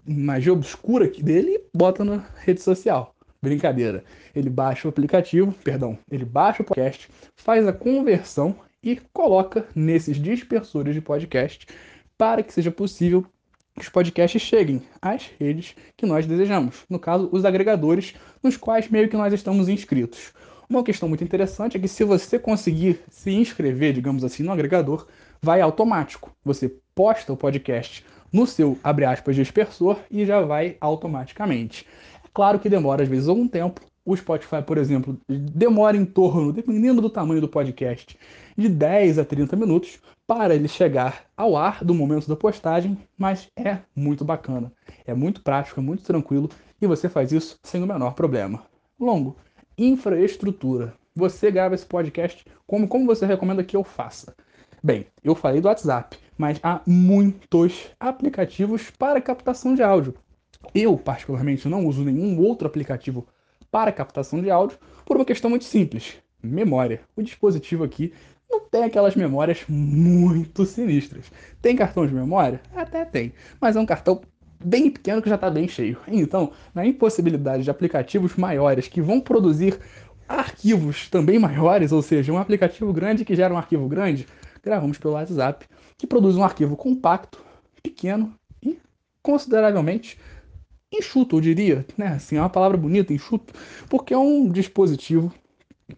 magia 0.06 0.52
obscura 0.52 1.08
dele 1.08 1.56
e 1.56 1.64
bota 1.74 2.04
na 2.04 2.24
rede 2.36 2.60
social. 2.60 3.14
Brincadeira. 3.42 4.04
Ele 4.34 4.50
baixa 4.50 4.88
o 4.88 4.90
aplicativo, 4.90 5.52
perdão, 5.64 5.98
ele 6.10 6.24
baixa 6.24 6.62
o 6.62 6.64
podcast, 6.64 7.08
faz 7.36 7.66
a 7.66 7.72
conversão 7.72 8.56
e 8.82 9.00
coloca 9.12 9.66
nesses 9.74 10.16
dispersores 10.16 10.94
de 10.94 11.00
podcast 11.00 11.66
para 12.16 12.42
que 12.42 12.52
seja 12.52 12.70
possível 12.70 13.24
que 13.74 13.82
os 13.82 13.88
podcasts 13.88 14.40
cheguem 14.40 14.82
às 15.02 15.30
redes 15.38 15.74
que 15.96 16.06
nós 16.06 16.26
desejamos. 16.26 16.84
No 16.88 16.98
caso, 16.98 17.28
os 17.30 17.44
agregadores 17.44 18.14
nos 18.42 18.56
quais 18.56 18.88
meio 18.88 19.08
que 19.08 19.16
nós 19.16 19.32
estamos 19.32 19.68
inscritos. 19.68 20.32
Uma 20.68 20.82
questão 20.82 21.08
muito 21.08 21.22
interessante 21.22 21.76
é 21.76 21.80
que 21.80 21.86
se 21.86 22.02
você 22.02 22.38
conseguir 22.38 23.00
se 23.08 23.30
inscrever, 23.30 23.92
digamos 23.92 24.24
assim, 24.24 24.42
no 24.42 24.50
agregador, 24.50 25.06
vai 25.40 25.60
automático. 25.60 26.34
Você 26.44 26.74
posta 26.94 27.32
o 27.32 27.36
podcast 27.36 28.04
no 28.32 28.46
seu, 28.46 28.78
abre 28.82 29.04
aspas, 29.04 29.36
dispersor 29.36 29.98
e 30.10 30.24
já 30.26 30.40
vai 30.40 30.76
automaticamente. 30.80 31.86
É 32.24 32.28
claro 32.34 32.58
que 32.58 32.68
demora 32.68 33.02
às 33.02 33.08
vezes 33.08 33.28
algum 33.28 33.46
tempo. 33.46 33.80
O 34.04 34.16
Spotify, 34.16 34.62
por 34.64 34.78
exemplo, 34.78 35.18
demora 35.28 35.96
em 35.96 36.04
torno, 36.04 36.52
dependendo 36.52 37.00
do 37.00 37.10
tamanho 37.10 37.40
do 37.40 37.48
podcast, 37.48 38.16
de 38.56 38.68
10 38.68 39.18
a 39.18 39.24
30 39.24 39.56
minutos 39.56 39.98
para 40.26 40.54
ele 40.54 40.66
chegar 40.66 41.26
ao 41.36 41.56
ar 41.56 41.84
do 41.84 41.94
momento 41.94 42.28
da 42.28 42.34
postagem, 42.34 42.98
mas 43.16 43.48
é 43.56 43.78
muito 43.94 44.24
bacana, 44.24 44.72
é 45.06 45.14
muito 45.14 45.40
prático, 45.42 45.78
é 45.78 45.82
muito 45.82 46.02
tranquilo 46.02 46.50
e 46.80 46.86
você 46.86 47.08
faz 47.08 47.30
isso 47.32 47.58
sem 47.62 47.82
o 47.82 47.86
menor 47.86 48.14
problema. 48.14 48.64
Longo, 48.98 49.36
infraestrutura. 49.78 50.94
Você 51.14 51.50
grava 51.50 51.74
esse 51.74 51.86
podcast 51.86 52.44
como, 52.66 52.88
como 52.88 53.06
você 53.06 53.24
recomenda 53.24 53.64
que 53.64 53.76
eu 53.76 53.84
faça? 53.84 54.34
Bem, 54.82 55.06
eu 55.22 55.34
falei 55.34 55.60
do 55.60 55.68
WhatsApp, 55.68 56.18
mas 56.36 56.60
há 56.62 56.80
muitos 56.86 57.90
aplicativos 57.98 58.90
para 58.90 59.20
captação 59.20 59.74
de 59.74 59.82
áudio. 59.82 60.14
Eu, 60.74 60.96
particularmente, 60.98 61.68
não 61.68 61.86
uso 61.86 62.04
nenhum 62.04 62.38
outro 62.40 62.66
aplicativo 62.66 63.26
para 63.70 63.92
captação 63.92 64.40
de 64.42 64.50
áudio 64.50 64.78
por 65.04 65.16
uma 65.16 65.24
questão 65.24 65.48
muito 65.48 65.64
simples: 65.64 66.16
memória. 66.42 67.00
O 67.16 67.22
dispositivo 67.22 67.84
aqui 67.84 68.12
tem 68.60 68.84
aquelas 68.84 69.14
memórias 69.14 69.64
muito 69.68 70.64
sinistras. 70.64 71.26
Tem 71.60 71.76
cartão 71.76 72.06
de 72.06 72.14
memória? 72.14 72.60
Até 72.74 73.04
tem, 73.04 73.32
mas 73.60 73.76
é 73.76 73.80
um 73.80 73.86
cartão 73.86 74.20
bem 74.64 74.90
pequeno 74.90 75.22
que 75.22 75.28
já 75.28 75.34
está 75.34 75.50
bem 75.50 75.68
cheio. 75.68 75.98
Então, 76.08 76.52
na 76.74 76.86
impossibilidade 76.86 77.62
de 77.62 77.70
aplicativos 77.70 78.36
maiores 78.36 78.88
que 78.88 79.00
vão 79.00 79.20
produzir 79.20 79.78
arquivos 80.28 81.08
também 81.08 81.38
maiores, 81.38 81.92
ou 81.92 82.02
seja, 82.02 82.32
um 82.32 82.38
aplicativo 82.38 82.92
grande 82.92 83.24
que 83.24 83.36
gera 83.36 83.54
um 83.54 83.58
arquivo 83.58 83.88
grande, 83.88 84.26
gravamos 84.62 84.98
pelo 84.98 85.14
WhatsApp, 85.14 85.66
que 85.96 86.06
produz 86.06 86.36
um 86.36 86.42
arquivo 86.42 86.76
compacto, 86.76 87.40
pequeno 87.82 88.34
e 88.62 88.78
consideravelmente 89.22 90.18
enxuto, 90.92 91.36
eu 91.36 91.40
diria, 91.40 91.86
né? 91.96 92.08
Assim, 92.08 92.36
é 92.36 92.40
uma 92.40 92.50
palavra 92.50 92.76
bonita, 92.76 93.12
enxuto, 93.12 93.54
porque 93.88 94.14
é 94.14 94.18
um 94.18 94.48
dispositivo 94.48 95.32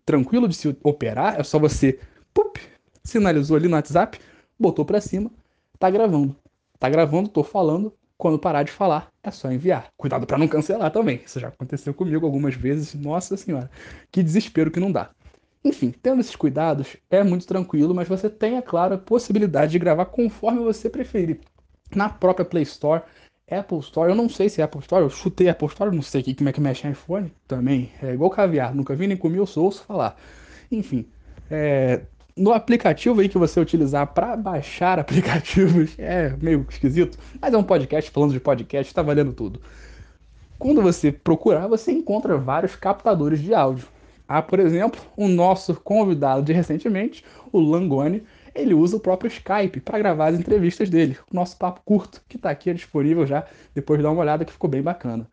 tranquilo 0.05 0.49
de 0.49 0.55
se 0.55 0.77
operar, 0.83 1.40
é 1.40 1.42
só 1.42 1.59
você 1.59 1.99
pup, 2.38 2.61
sinalizou 3.03 3.57
ali 3.57 3.66
no 3.66 3.74
WhatsApp, 3.74 4.20
botou 4.57 4.85
para 4.85 5.01
cima, 5.01 5.29
tá 5.77 5.90
gravando. 5.90 6.37
Tá 6.79 6.88
gravando, 6.88 7.29
tô 7.29 7.42
falando. 7.42 7.92
Quando 8.16 8.38
parar 8.38 8.64
de 8.64 8.70
falar, 8.70 9.09
é 9.22 9.31
só 9.31 9.51
enviar. 9.51 9.88
Cuidado 9.96 10.27
para 10.27 10.38
não 10.38 10.48
cancelar 10.48 10.90
também. 10.90 11.20
Isso 11.24 11.38
já 11.38 11.48
aconteceu 11.48 11.94
comigo 11.94 12.27
algumas 12.27 12.55
vezes. 12.55 12.94
Nossa 12.94 13.37
senhora, 13.37 13.70
que 14.11 14.22
desespero 14.22 14.70
que 14.70 14.81
não 14.81 14.90
dá. 14.90 15.11
Enfim, 15.64 15.92
tendo 16.03 16.20
esses 16.20 16.35
cuidados, 16.35 16.96
é 17.11 17.22
muito 17.22 17.46
tranquilo, 17.46 17.94
mas 17.94 18.09
você 18.09 18.31
tem, 18.31 18.57
é 18.57 18.62
claro, 18.62 18.94
a 18.94 18.98
possibilidade 18.98 19.72
de 19.72 19.79
gravar 19.79 20.07
conforme 20.07 20.61
você 20.61 20.88
preferir. 20.88 21.40
Na 21.94 22.09
própria 22.09 22.44
Play 22.44 22.62
Store, 22.64 23.03
Apple 23.51 23.79
Store, 23.79 24.11
eu 24.11 24.16
não 24.16 24.29
sei 24.29 24.48
se 24.48 24.61
é 24.61 24.64
Apple 24.64 24.81
Store, 24.81 25.03
eu 25.03 25.11
chutei 25.11 25.48
Apple 25.48 25.68
Store, 25.68 25.94
não 25.94 26.03
sei 26.03 26.22
como 26.35 26.48
é 26.48 26.53
que 26.53 26.61
mexe 26.61 26.88
iPhone 26.88 27.33
também. 27.46 27.90
É 28.03 28.12
igual 28.12 28.31
caviar, 28.31 28.74
nunca 28.74 28.94
vi 28.94 29.07
nem 29.07 29.16
comi, 29.16 29.38
eu 29.38 29.46
sou 29.46 29.64
ouço 29.64 29.85
falar. 29.85 30.16
Enfim, 30.70 31.07
é, 31.51 32.03
no 32.38 32.53
aplicativo 32.53 33.20
aí 33.20 33.29
que 33.29 33.37
você 33.37 33.61
utilizar 33.61 34.07
para 34.07 34.37
baixar 34.37 34.98
aplicativos 34.98 35.94
é 35.98 36.35
meio 36.40 36.64
esquisito, 36.68 37.18
mas 37.40 37.53
é 37.53 37.59
um 37.59 37.62
podcast 37.62 38.11
falando 38.11 38.33
de 38.33 38.40
podcast, 38.40 38.90
está 38.90 39.03
valendo 39.03 39.33
tudo. 39.33 39.61
Quando 40.59 40.83
você 40.83 41.12
procurar, 41.12 41.66
você 41.66 41.92
encontra 41.92 42.37
vários 42.37 42.74
captadores 42.74 43.40
de 43.40 43.55
áudio. 43.55 43.87
Há, 44.27 44.42
por 44.42 44.59
exemplo, 44.59 45.01
o 45.16 45.27
nosso 45.29 45.74
convidado 45.81 46.42
de 46.42 46.53
recentemente, 46.53 47.24
o 47.53 47.61
Langoni, 47.61 48.22
ele 48.55 48.74
usa 48.74 48.96
o 48.96 49.01
próprio 49.01 49.29
Skype 49.29 49.81
para 49.81 49.98
gravar 49.98 50.29
as 50.29 50.38
entrevistas 50.38 50.90
dele. 50.90 51.16
O 51.33 51.35
nosso 51.35 51.57
papo 51.57 51.81
curto, 51.85 52.22
que 52.29 52.37
está 52.37 52.51
aqui 52.51 52.72
disponível 52.74 53.27
já, 53.27 53.46
depois 53.74 53.98
de 53.98 54.03
dar 54.03 54.11
uma 54.11 54.20
olhada 54.20 54.44
que 54.44 54.53
ficou 54.53 54.68
bem 54.68 54.83
bacana. 54.83 55.27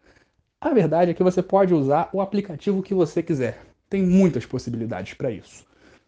A 0.61 0.69
verdade 0.69 1.11
é 1.11 1.13
que 1.13 1.23
você 1.23 1.43
pode 1.43 1.73
usar 1.73 2.09
o 2.13 2.21
aplicativo 2.21 2.81
que 2.81 2.93
você 2.93 3.21
quiser. 3.21 3.59
Tem 3.89 4.01
muitas 4.01 4.45
possibilidades 4.45 5.13
para 5.13 5.31
isso. 5.31 5.65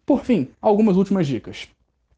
Por 0.08 0.24
fim, 0.24 0.48
algumas 0.58 0.96
últimas 0.96 1.26
dicas. 1.26 1.68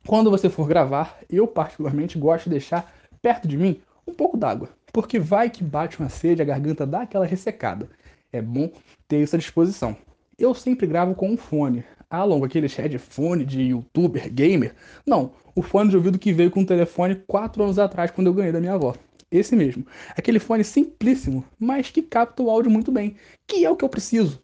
Quando 0.06 0.30
você 0.30 0.48
for 0.48 0.68
gravar, 0.68 1.18
eu 1.28 1.44
particularmente 1.44 2.16
gosto 2.16 2.44
de 2.44 2.50
deixar 2.50 2.94
perto 3.20 3.48
de 3.48 3.56
mim 3.56 3.80
um 4.06 4.14
pouco 4.14 4.36
d'água, 4.36 4.68
porque 4.92 5.18
vai 5.18 5.50
que 5.50 5.64
bate 5.64 5.98
uma 5.98 6.08
sede, 6.08 6.40
a 6.40 6.44
garganta 6.44 6.86
dá 6.86 7.00
aquela 7.00 7.26
ressecada. 7.26 7.90
É 8.32 8.40
bom 8.40 8.70
ter 9.08 9.20
isso 9.20 9.34
à 9.34 9.38
disposição. 9.40 9.96
Eu 10.38 10.54
sempre 10.54 10.86
gravo 10.86 11.16
com 11.16 11.30
um 11.30 11.36
fone. 11.36 11.82
Ah, 12.08 12.22
longo, 12.22 12.44
aqueles 12.44 12.76
headphone 12.76 13.44
de 13.44 13.60
youtuber, 13.60 14.32
gamer? 14.32 14.72
Não, 15.04 15.32
o 15.56 15.60
fone 15.60 15.90
de 15.90 15.96
ouvido 15.96 16.16
que 16.16 16.32
veio 16.32 16.52
com 16.52 16.60
o 16.60 16.66
telefone 16.66 17.16
4 17.26 17.60
anos 17.60 17.76
atrás, 17.76 18.12
quando 18.12 18.28
eu 18.28 18.34
ganhei 18.34 18.52
da 18.52 18.60
minha 18.60 18.74
avó. 18.74 18.94
Esse 19.32 19.56
mesmo. 19.56 19.84
Aquele 20.16 20.38
fone 20.38 20.62
simplíssimo, 20.62 21.44
mas 21.58 21.90
que 21.90 22.02
capta 22.02 22.40
o 22.40 22.50
áudio 22.50 22.70
muito 22.70 22.92
bem, 22.92 23.16
que 23.48 23.64
é 23.64 23.68
o 23.68 23.74
que 23.74 23.84
eu 23.84 23.88
preciso 23.88 24.40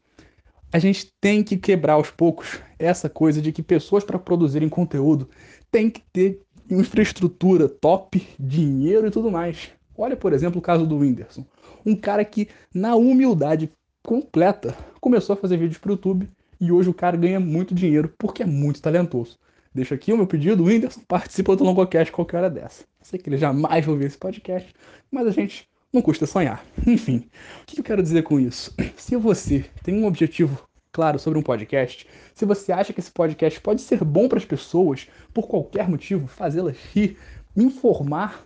a 0.72 0.78
gente 0.78 1.08
tem 1.20 1.42
que 1.42 1.56
quebrar 1.56 1.94
aos 1.94 2.10
poucos 2.10 2.60
essa 2.78 3.08
coisa 3.08 3.40
de 3.40 3.52
que 3.52 3.62
pessoas 3.62 4.04
para 4.04 4.18
produzirem 4.18 4.68
conteúdo 4.68 5.28
têm 5.70 5.88
que 5.90 6.02
ter 6.12 6.40
infraestrutura 6.70 7.68
top, 7.68 8.26
dinheiro 8.38 9.06
e 9.06 9.10
tudo 9.10 9.30
mais. 9.30 9.70
Olha, 9.96 10.16
por 10.16 10.32
exemplo, 10.32 10.58
o 10.58 10.62
caso 10.62 10.86
do 10.86 10.98
Whindersson. 10.98 11.46
Um 11.84 11.94
cara 11.94 12.24
que, 12.24 12.48
na 12.74 12.96
humildade 12.96 13.70
completa, 14.02 14.76
começou 15.00 15.34
a 15.34 15.36
fazer 15.36 15.56
vídeos 15.56 15.78
para 15.78 15.90
o 15.90 15.92
YouTube 15.92 16.28
e 16.60 16.70
hoje 16.70 16.90
o 16.90 16.94
cara 16.94 17.16
ganha 17.16 17.40
muito 17.40 17.74
dinheiro 17.74 18.12
porque 18.18 18.42
é 18.42 18.46
muito 18.46 18.82
talentoso. 18.82 19.38
Deixa 19.74 19.94
aqui 19.94 20.12
o 20.12 20.16
meu 20.16 20.26
pedido, 20.26 20.64
Whindersson, 20.64 21.02
participa 21.06 21.54
do 21.54 21.64
Longocast 21.64 22.10
qualquer 22.10 22.38
hora 22.38 22.50
dessa. 22.50 22.84
Sei 23.02 23.18
que 23.18 23.28
ele 23.28 23.36
jamais 23.36 23.84
vai 23.84 23.96
ver 23.96 24.06
esse 24.06 24.18
podcast, 24.18 24.74
mas 25.10 25.26
a 25.26 25.30
gente 25.30 25.68
não 25.92 26.02
custa 26.02 26.26
sonhar. 26.26 26.64
Enfim, 26.86 27.28
o 27.62 27.66
que 27.66 27.80
eu 27.80 27.84
quero 27.84 28.02
dizer 28.02 28.22
com 28.22 28.38
isso? 28.38 28.74
Se 28.96 29.16
você 29.16 29.64
tem 29.82 29.94
um 29.94 30.06
objetivo 30.06 30.66
claro 30.92 31.18
sobre 31.18 31.38
um 31.38 31.42
podcast, 31.42 32.06
se 32.34 32.46
você 32.46 32.72
acha 32.72 32.90
que 32.90 33.00
esse 33.00 33.10
podcast 33.10 33.60
pode 33.60 33.82
ser 33.82 34.02
bom 34.02 34.28
para 34.28 34.38
as 34.38 34.46
pessoas, 34.46 35.06
por 35.34 35.46
qualquer 35.46 35.86
motivo, 35.90 36.26
fazê-las 36.26 36.78
rir, 36.94 37.18
informar, 37.54 38.42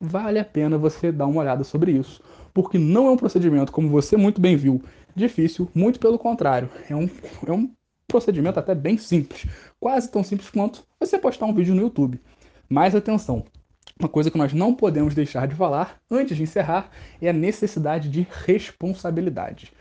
vale 0.00 0.38
a 0.38 0.44
pena 0.44 0.78
você 0.78 1.10
dar 1.10 1.26
uma 1.26 1.40
olhada 1.40 1.64
sobre 1.64 1.90
isso. 1.90 2.22
Porque 2.54 2.78
não 2.78 3.08
é 3.08 3.10
um 3.10 3.16
procedimento, 3.16 3.72
como 3.72 3.88
você 3.88 4.16
muito 4.16 4.40
bem 4.40 4.54
viu, 4.54 4.80
difícil, 5.16 5.68
muito 5.74 5.98
pelo 5.98 6.20
contrário. 6.20 6.70
É 6.88 6.94
um, 6.94 7.10
é 7.44 7.52
um 7.52 7.68
procedimento 8.06 8.60
até 8.60 8.76
bem 8.76 8.96
simples, 8.96 9.46
quase 9.80 10.08
tão 10.08 10.22
simples 10.22 10.50
quanto 10.50 10.84
você 11.00 11.18
postar 11.18 11.46
um 11.46 11.54
vídeo 11.54 11.74
no 11.74 11.82
YouTube. 11.82 12.20
Mas 12.68 12.94
atenção, 12.94 13.44
uma 13.98 14.08
coisa 14.08 14.30
que 14.30 14.38
nós 14.38 14.52
não 14.52 14.74
podemos 14.74 15.14
deixar 15.14 15.46
de 15.46 15.54
falar 15.54 15.98
antes 16.10 16.36
de 16.36 16.42
encerrar 16.42 16.90
é 17.20 17.28
a 17.28 17.32
necessidade 17.32 18.08
de 18.08 18.26
responsabilidade. 18.44 19.72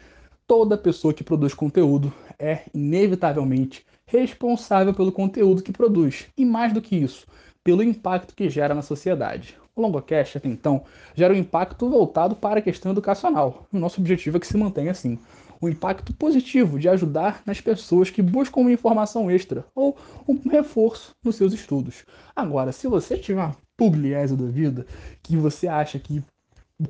Toda 0.45 0.78
pessoa 0.78 1.13
que 1.13 1.24
produz 1.24 1.54
conteúdo 1.54 2.13
é 2.38 2.63
inevitavelmente 2.74 3.86
responsável 4.06 4.93
pelo 4.93 5.12
conteúdo 5.12 5.63
que 5.63 5.71
produz, 5.71 6.28
e 6.38 6.43
mais 6.43 6.74
do 6.74 6.82
que 6.82 6.97
isso, 6.97 7.26
pelo 7.63 7.82
impacto 7.82 8.36
que 8.36 8.50
gera 8.50 8.76
na 8.76 8.82
sociedade. 8.82 9.56
O 9.74 9.82
Longocast, 9.82 10.38
até 10.38 10.50
então, 10.50 10.84
gera 11.15 11.34
um 11.34 11.38
impacto 11.38 11.89
voltado 11.89 12.36
para 12.36 12.60
a 12.60 12.62
questão 12.62 12.91
educacional. 12.91 13.65
O 13.71 13.80
nosso 13.80 14.02
objetivo 14.02 14.36
é 14.36 14.39
que 14.41 14.47
se 14.47 14.58
mantenha 14.58 14.91
assim. 14.91 15.17
O 15.62 15.69
impacto 15.69 16.12
positivo 16.13 16.80
de 16.80 16.89
ajudar 16.89 17.43
nas 17.45 17.62
pessoas 17.62 18.10
que 18.10 18.21
buscam 18.21 18.62
uma 18.62 18.71
informação 18.71 19.30
extra 19.30 19.63
ou 19.76 19.95
um 20.28 20.50
reforço 20.50 21.12
nos 21.24 21.36
seus 21.36 21.54
estudos. 21.54 22.04
Agora, 22.36 22.71
se 22.71 22.88
você 22.88 23.15
tiver 23.17 23.41
uma 23.41 23.56
pugliese 23.78 24.36
da 24.36 24.45
vida, 24.45 24.86
que 25.21 25.38
você 25.38 25.67
acha 25.67 26.00
que 26.00 26.24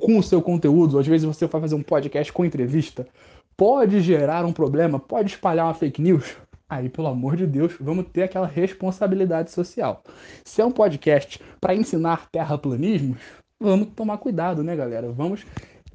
com 0.00 0.18
o 0.18 0.22
seu 0.22 0.40
conteúdo, 0.40 0.98
às 0.98 1.06
vezes 1.06 1.26
você 1.26 1.46
vai 1.46 1.60
fazer 1.60 1.74
um 1.74 1.82
podcast 1.82 2.32
com 2.32 2.44
entrevista, 2.44 3.06
pode 3.56 4.00
gerar 4.00 4.44
um 4.46 4.52
problema, 4.52 4.98
pode 4.98 5.30
espalhar 5.30 5.66
uma 5.66 5.74
fake 5.74 6.00
news, 6.00 6.36
aí, 6.68 6.88
pelo 6.88 7.08
amor 7.08 7.36
de 7.36 7.46
Deus, 7.46 7.74
vamos 7.78 8.06
ter 8.10 8.22
aquela 8.22 8.46
responsabilidade 8.46 9.50
social. 9.50 10.02
Se 10.44 10.62
é 10.62 10.64
um 10.64 10.72
podcast 10.72 11.38
para 11.60 11.74
ensinar 11.74 12.30
terraplanismos, 12.30 13.18
vamos 13.60 13.88
tomar 13.94 14.16
cuidado, 14.16 14.64
né, 14.64 14.74
galera? 14.74 15.12
Vamos 15.12 15.44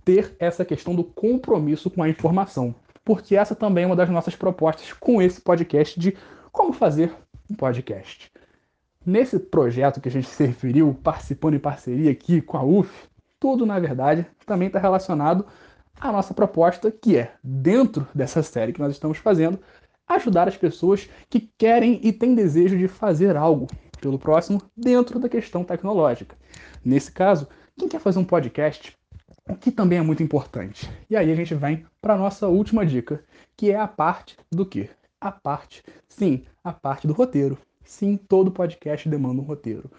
ter 0.07 0.33
essa 0.39 0.63
questão 0.63 0.95
do 0.95 1.03
compromisso 1.03 1.89
com 1.89 2.01
a 2.01 2.07
informação, 2.07 2.73
porque 3.03 3.35
essa 3.35 3.53
também 3.53 3.83
é 3.83 3.87
uma 3.87 3.95
das 3.95 4.09
nossas 4.09 4.37
propostas 4.37 4.93
com 4.93 5.21
esse 5.21 5.41
podcast 5.41 5.99
de 5.99 6.15
como 6.49 6.71
fazer 6.71 7.13
um 7.51 7.53
podcast. 7.53 8.31
Nesse 9.05 9.37
projeto 9.37 9.99
que 9.99 10.07
a 10.07 10.11
gente 10.11 10.29
se 10.29 10.45
referiu, 10.45 10.97
participando 11.03 11.55
em 11.55 11.59
parceria 11.59 12.09
aqui 12.09 12.41
com 12.41 12.55
a 12.55 12.63
UF, 12.63 12.89
tudo, 13.37 13.65
na 13.65 13.77
verdade, 13.79 14.25
também 14.45 14.67
está 14.67 14.79
relacionado 14.79 15.45
à 15.99 16.09
nossa 16.09 16.33
proposta, 16.33 16.89
que 16.89 17.17
é, 17.17 17.33
dentro 17.43 18.07
dessa 18.15 18.41
série 18.41 18.71
que 18.71 18.79
nós 18.79 18.93
estamos 18.93 19.17
fazendo, 19.17 19.59
ajudar 20.07 20.47
as 20.47 20.55
pessoas 20.55 21.09
que 21.29 21.51
querem 21.57 21.99
e 22.01 22.13
têm 22.13 22.33
desejo 22.33 22.77
de 22.77 22.87
fazer 22.87 23.35
algo 23.35 23.67
pelo 23.99 24.17
próximo 24.17 24.61
dentro 24.75 25.19
da 25.19 25.27
questão 25.27 25.65
tecnológica. 25.65 26.37
Nesse 26.83 27.11
caso, 27.11 27.45
quem 27.77 27.89
quer 27.89 27.99
fazer 27.99 28.19
um 28.19 28.23
podcast, 28.23 28.96
o 29.49 29.55
que 29.55 29.71
também 29.71 29.99
é 29.99 30.01
muito 30.01 30.21
importante. 30.21 30.89
E 31.09 31.15
aí 31.15 31.31
a 31.31 31.35
gente 31.35 31.55
vem 31.55 31.85
para 32.01 32.13
a 32.13 32.17
nossa 32.17 32.47
última 32.47 32.85
dica, 32.85 33.23
que 33.55 33.71
é 33.71 33.79
a 33.79 33.87
parte 33.87 34.35
do 34.51 34.65
quê? 34.65 34.89
A 35.19 35.31
parte, 35.31 35.83
sim, 36.07 36.43
a 36.63 36.73
parte 36.73 37.07
do 37.07 37.13
roteiro. 37.13 37.57
Sim, 37.83 38.17
todo 38.17 38.51
podcast 38.51 39.07
demanda 39.07 39.41
um 39.41 39.45
roteiro. 39.45 39.89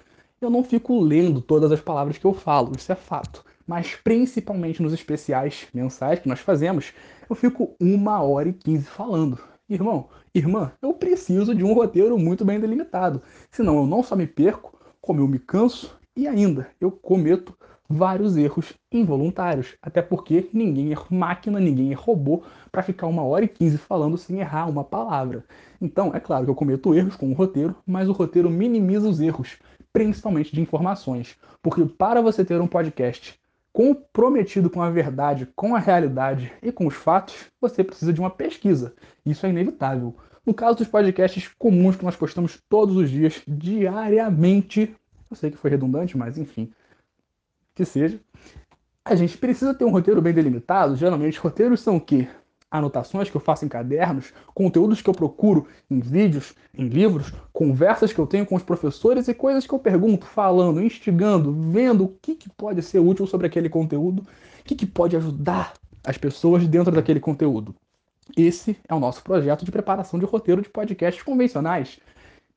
Eu 0.41 0.51
não 0.51 0.63
fico 0.63 1.01
lendo 1.01 1.41
todas 1.41 1.73
as 1.73 1.81
palavras 1.81 2.19
que 2.19 2.25
eu 2.25 2.35
falo, 2.35 2.73
isso 2.77 2.93
é 2.93 2.95
fato. 2.95 3.45
Mas 3.67 3.97
principalmente 3.97 4.83
nos 4.83 4.93
especiais 4.93 5.67
mensais 5.75 6.21
que 6.21 6.29
nós 6.29 6.41
fazemos, 6.41 6.93
eu 7.29 7.35
fico 7.35 7.75
uma 7.81 8.23
hora 8.23 8.49
e 8.49 8.53
quinze 8.53 8.85
falando. 8.85 9.39
Irmão, 9.69 10.09
irmã, 10.35 10.73
eu 10.81 10.95
preciso 10.95 11.55
de 11.55 11.65
um 11.65 11.73
roteiro 11.73 12.19
muito 12.19 12.45
bem 12.45 12.61
delimitado. 12.61 13.23
Senão 13.51 13.79
eu 13.79 13.87
não 13.87 14.03
só 14.03 14.15
me 14.15 14.27
perco, 14.27 14.79
como 15.01 15.21
eu 15.21 15.29
me 15.29 15.39
canso 15.39 15.99
e 16.17 16.27
ainda 16.27 16.69
eu 16.81 16.91
cometo 16.91 17.57
vários 17.89 18.37
erros 18.37 18.75
involuntários. 18.93 19.77
Até 19.81 20.03
porque 20.03 20.49
ninguém 20.53 20.93
é 20.93 20.97
máquina, 21.11 21.59
ninguém 21.59 21.93
é 21.93 21.95
robô 21.95 22.43
para 22.71 22.83
ficar 22.83 23.07
uma 23.07 23.23
hora 23.23 23.45
e 23.45 23.49
quinze 23.49 23.79
falando 23.79 24.19
sem 24.19 24.41
errar 24.41 24.69
uma 24.69 24.85
palavra. 24.85 25.45
Então, 25.81 26.13
é 26.15 26.21
claro 26.21 26.45
que 26.45 26.51
eu 26.51 26.55
cometo 26.55 26.95
erros 26.95 27.17
com 27.17 27.31
o 27.31 27.35
roteiro, 27.35 27.75
mas 27.87 28.09
o 28.09 28.13
roteiro 28.13 28.51
minimiza 28.51 29.09
os 29.09 29.21
erros, 29.21 29.57
principalmente 29.93 30.55
de 30.55 30.61
informações. 30.61 31.37
Porque 31.63 31.85
para 31.85 32.21
você 32.21 32.45
ter 32.45 32.61
um 32.61 32.67
podcast 32.67 33.39
comprometido 33.73 34.69
com 34.69 34.83
a 34.83 34.91
verdade, 34.91 35.49
com 35.55 35.75
a 35.75 35.79
realidade 35.79 36.53
e 36.63 36.73
com 36.73 36.87
os 36.87 36.95
fatos, 36.95 37.47
você 37.61 37.85
precisa 37.85 38.13
de 38.13 38.21
uma 38.21 38.31
pesquisa. 38.31 38.95
Isso 39.25 39.47
é 39.47 39.51
inevitável. 39.51 40.17
No 40.45 40.53
caso 40.55 40.79
dos 40.79 40.89
podcasts 40.89 41.49
comuns 41.59 41.95
que 41.95 42.05
nós 42.05 42.17
postamos 42.17 42.59
todos 42.69 42.97
os 42.97 43.11
dias, 43.11 43.43
diariamente, 43.47 44.95
eu 45.31 45.37
sei 45.37 45.51
que 45.51 45.57
foi 45.57 45.71
redundante, 45.71 46.17
mas 46.17 46.39
enfim, 46.39 46.73
que 47.79 47.85
seja. 47.85 48.21
A 49.05 49.15
gente 49.15 49.39
precisa 49.39 49.73
ter 49.73 49.85
um 49.85 49.91
roteiro 49.91 50.21
bem 50.21 50.35
delimitado. 50.35 50.97
Geralmente, 50.97 51.39
roteiros 51.39 51.81
são 51.81 51.97
o 51.97 52.01
quê? 52.01 52.29
anotações 52.71 53.31
que 53.31 53.37
eu 53.37 53.41
faço 53.41 53.65
em 53.65 53.69
cadernos, 53.69 54.31
conteúdos 54.55 55.01
que 55.01 55.09
eu 55.09 55.15
procuro 55.15 55.67
em 55.91 56.01
vídeos, 56.01 56.55
em 56.77 56.87
livros, 56.87 57.33
conversas 57.51 58.13
que 58.13 58.19
eu 58.19 58.27
tenho 58.27 58.45
com 58.45 58.55
os 58.55 58.63
professores 58.63 59.27
e 59.27 59.33
coisas 59.33 59.67
que 59.67 59.73
eu 59.73 59.79
pergunto, 59.79 60.27
falando, 60.27 60.83
instigando, 60.83 61.51
vendo 61.51 62.05
o 62.05 62.09
que, 62.21 62.35
que 62.35 62.51
pode 62.51 62.83
ser 62.83 62.99
útil 62.99 63.27
sobre 63.27 63.47
aquele 63.47 63.71
conteúdo, 63.71 64.21
o 64.21 64.65
que, 64.65 64.75
que 64.75 64.85
pode 64.85 65.17
ajudar 65.17 65.73
as 66.05 66.19
pessoas 66.19 66.69
dentro 66.69 66.93
daquele 66.93 67.21
conteúdo. 67.21 67.75
Esse 68.37 68.77
é 68.87 68.95
o 68.95 69.01
nosso 69.01 69.23
projeto 69.23 69.65
de 69.65 69.73
preparação 69.73 70.19
de 70.19 70.27
roteiro 70.27 70.61
de 70.61 70.69
podcasts 70.69 71.23
convencionais 71.23 71.99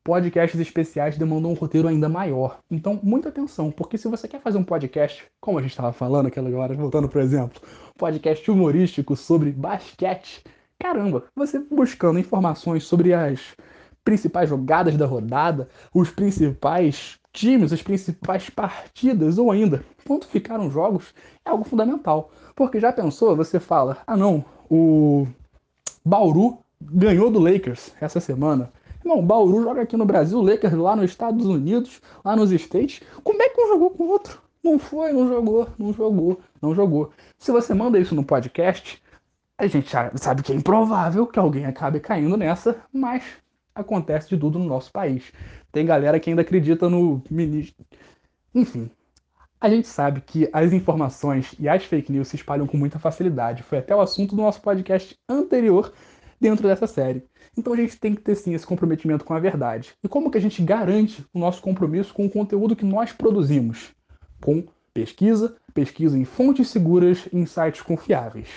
podcasts 0.03 0.59
especiais 0.59 1.17
demandam 1.17 1.51
um 1.51 1.55
roteiro 1.55 1.87
ainda 1.87 2.09
maior. 2.09 2.59
Então, 2.69 2.99
muita 3.03 3.29
atenção, 3.29 3.71
porque 3.71 3.97
se 3.97 4.07
você 4.07 4.27
quer 4.27 4.41
fazer 4.41 4.57
um 4.57 4.63
podcast, 4.63 5.23
como 5.39 5.59
a 5.59 5.61
gente 5.61 5.71
estava 5.71 5.93
falando 5.93 6.27
aquela 6.27 6.49
hora, 6.57 6.75
voltando 6.75 7.07
por 7.07 7.21
exemplo, 7.21 7.61
podcast 7.97 8.49
humorístico 8.49 9.15
sobre 9.15 9.51
basquete, 9.51 10.43
caramba, 10.79 11.25
você 11.35 11.59
buscando 11.59 12.19
informações 12.19 12.83
sobre 12.83 13.13
as 13.13 13.55
principais 14.03 14.49
jogadas 14.49 14.97
da 14.97 15.05
rodada, 15.05 15.69
os 15.93 16.09
principais 16.09 17.19
times, 17.31 17.71
as 17.71 17.81
principais 17.81 18.49
partidas, 18.49 19.37
ou 19.37 19.51
ainda 19.51 19.85
quanto 20.05 20.27
ficaram 20.27 20.67
os 20.67 20.73
jogos, 20.73 21.13
é 21.45 21.49
algo 21.49 21.63
fundamental. 21.63 22.31
Porque 22.55 22.79
já 22.79 22.91
pensou, 22.91 23.35
você 23.35 23.59
fala, 23.59 23.97
ah 24.05 24.17
não, 24.17 24.43
o 24.69 25.27
Bauru 26.03 26.59
ganhou 26.81 27.29
do 27.29 27.39
Lakers 27.39 27.93
essa 28.01 28.19
semana. 28.19 28.71
Irmão, 29.03 29.25
Bauru 29.25 29.63
joga 29.63 29.81
aqui 29.81 29.97
no 29.97 30.05
Brasil, 30.05 30.41
Lakers 30.41 30.73
lá 30.73 30.95
nos 30.95 31.09
Estados 31.09 31.45
Unidos, 31.45 32.01
lá 32.23 32.35
nos 32.35 32.51
States. 32.51 33.01
Como 33.23 33.41
é 33.41 33.49
que 33.49 33.61
um 33.61 33.67
jogou 33.67 33.89
com 33.89 34.03
o 34.03 34.09
outro? 34.09 34.41
Não 34.63 34.77
foi, 34.77 35.11
não 35.11 35.27
jogou, 35.27 35.67
não 35.77 35.91
jogou, 35.91 36.39
não 36.61 36.75
jogou. 36.75 37.11
Se 37.39 37.51
você 37.51 37.73
manda 37.73 37.97
isso 37.97 38.13
no 38.13 38.23
podcast, 38.23 39.01
a 39.57 39.65
gente 39.65 39.91
sabe 40.15 40.43
que 40.43 40.51
é 40.51 40.55
improvável 40.55 41.25
que 41.25 41.39
alguém 41.39 41.65
acabe 41.65 41.99
caindo 41.99 42.37
nessa, 42.37 42.79
mas 42.93 43.23
acontece 43.73 44.29
de 44.29 44.37
tudo 44.37 44.59
no 44.59 44.65
nosso 44.65 44.91
país. 44.91 45.31
Tem 45.71 45.85
galera 45.85 46.19
que 46.19 46.29
ainda 46.29 46.43
acredita 46.43 46.89
no 46.89 47.23
ministro. 47.29 47.83
Enfim, 48.53 48.91
a 49.59 49.69
gente 49.69 49.87
sabe 49.87 50.21
que 50.21 50.49
as 50.51 50.73
informações 50.73 51.55
e 51.59 51.67
as 51.67 51.83
fake 51.85 52.11
news 52.11 52.27
se 52.27 52.35
espalham 52.35 52.67
com 52.67 52.77
muita 52.77 52.99
facilidade. 52.99 53.63
Foi 53.63 53.77
até 53.77 53.95
o 53.95 54.01
assunto 54.01 54.35
do 54.35 54.41
nosso 54.41 54.61
podcast 54.61 55.17
anterior 55.27 55.91
dentro 56.41 56.67
dessa 56.67 56.87
série. 56.87 57.23
Então 57.55 57.73
a 57.73 57.77
gente 57.77 57.97
tem 57.99 58.15
que 58.15 58.21
ter 58.21 58.35
sim 58.35 58.53
esse 58.53 58.65
comprometimento 58.65 59.23
com 59.23 59.33
a 59.33 59.39
verdade. 59.39 59.93
E 60.03 60.07
como 60.07 60.31
que 60.31 60.37
a 60.37 60.41
gente 60.41 60.63
garante 60.63 61.23
o 61.31 61.39
nosso 61.39 61.61
compromisso 61.61 62.13
com 62.13 62.25
o 62.25 62.29
conteúdo 62.29 62.75
que 62.75 62.83
nós 62.83 63.11
produzimos? 63.11 63.91
Com 64.41 64.63
pesquisa, 64.93 65.55
pesquisa 65.73 66.17
em 66.17 66.25
fontes 66.25 66.69
seguras 66.69 67.27
e 67.31 67.37
em 67.37 67.45
sites 67.45 67.83
confiáveis. 67.83 68.47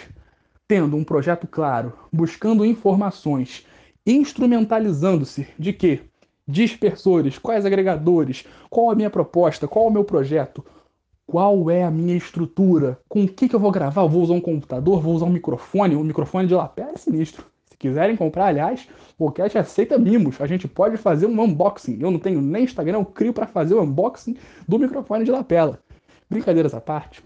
Tendo 0.67 0.97
um 0.97 1.05
projeto 1.05 1.47
claro, 1.47 1.93
buscando 2.11 2.65
informações, 2.65 3.67
instrumentalizando-se 4.07 5.47
de 5.59 5.73
quê? 5.73 6.01
Dispersores, 6.49 7.39
quais 7.39 7.67
agregadores, 7.67 8.45
qual 8.71 8.91
a 8.91 8.95
minha 8.95 9.11
proposta, 9.11 9.69
qual 9.69 9.87
o 9.87 9.91
meu 9.91 10.05
projeto, 10.05 10.65
qual 11.27 11.71
é 11.71 11.83
a 11.83 11.91
minha 11.91 12.17
estrutura, 12.17 12.99
com 13.09 13.25
o 13.25 13.29
que, 13.29 13.49
que 13.49 13.57
eu 13.57 13.61
vou 13.61 13.71
gravar, 13.71 14.07
vou 14.07 14.23
usar 14.23 14.35
um 14.35 14.41
computador, 14.41 15.01
vou 15.01 15.15
usar 15.15 15.27
um 15.27 15.31
microfone, 15.31 15.97
um 15.97 16.05
microfone 16.05 16.47
de 16.47 16.55
lapela 16.55 16.93
é 16.93 16.97
sinistro 16.97 17.45
quiserem 17.85 18.17
comprar, 18.17 18.47
aliás, 18.47 18.89
o 19.19 19.31
Cash 19.31 19.57
aceita 19.57 19.99
mimos. 19.99 20.41
A 20.41 20.47
gente 20.47 20.67
pode 20.67 20.97
fazer 20.97 21.27
um 21.27 21.39
unboxing. 21.39 21.99
Eu 22.01 22.11
não 22.11 22.19
tenho 22.19 22.41
nem 22.41 22.65
Instagram, 22.65 22.99
eu 22.99 23.05
crio 23.05 23.35
para 23.35 23.47
fazer 23.47 23.75
o 23.75 23.83
unboxing 23.83 24.39
do 24.67 24.79
microfone 24.79 25.23
de 25.23 25.31
lapela. 25.31 25.79
Brincadeiras 26.31 26.73
à 26.73 26.81
parte. 26.81 27.23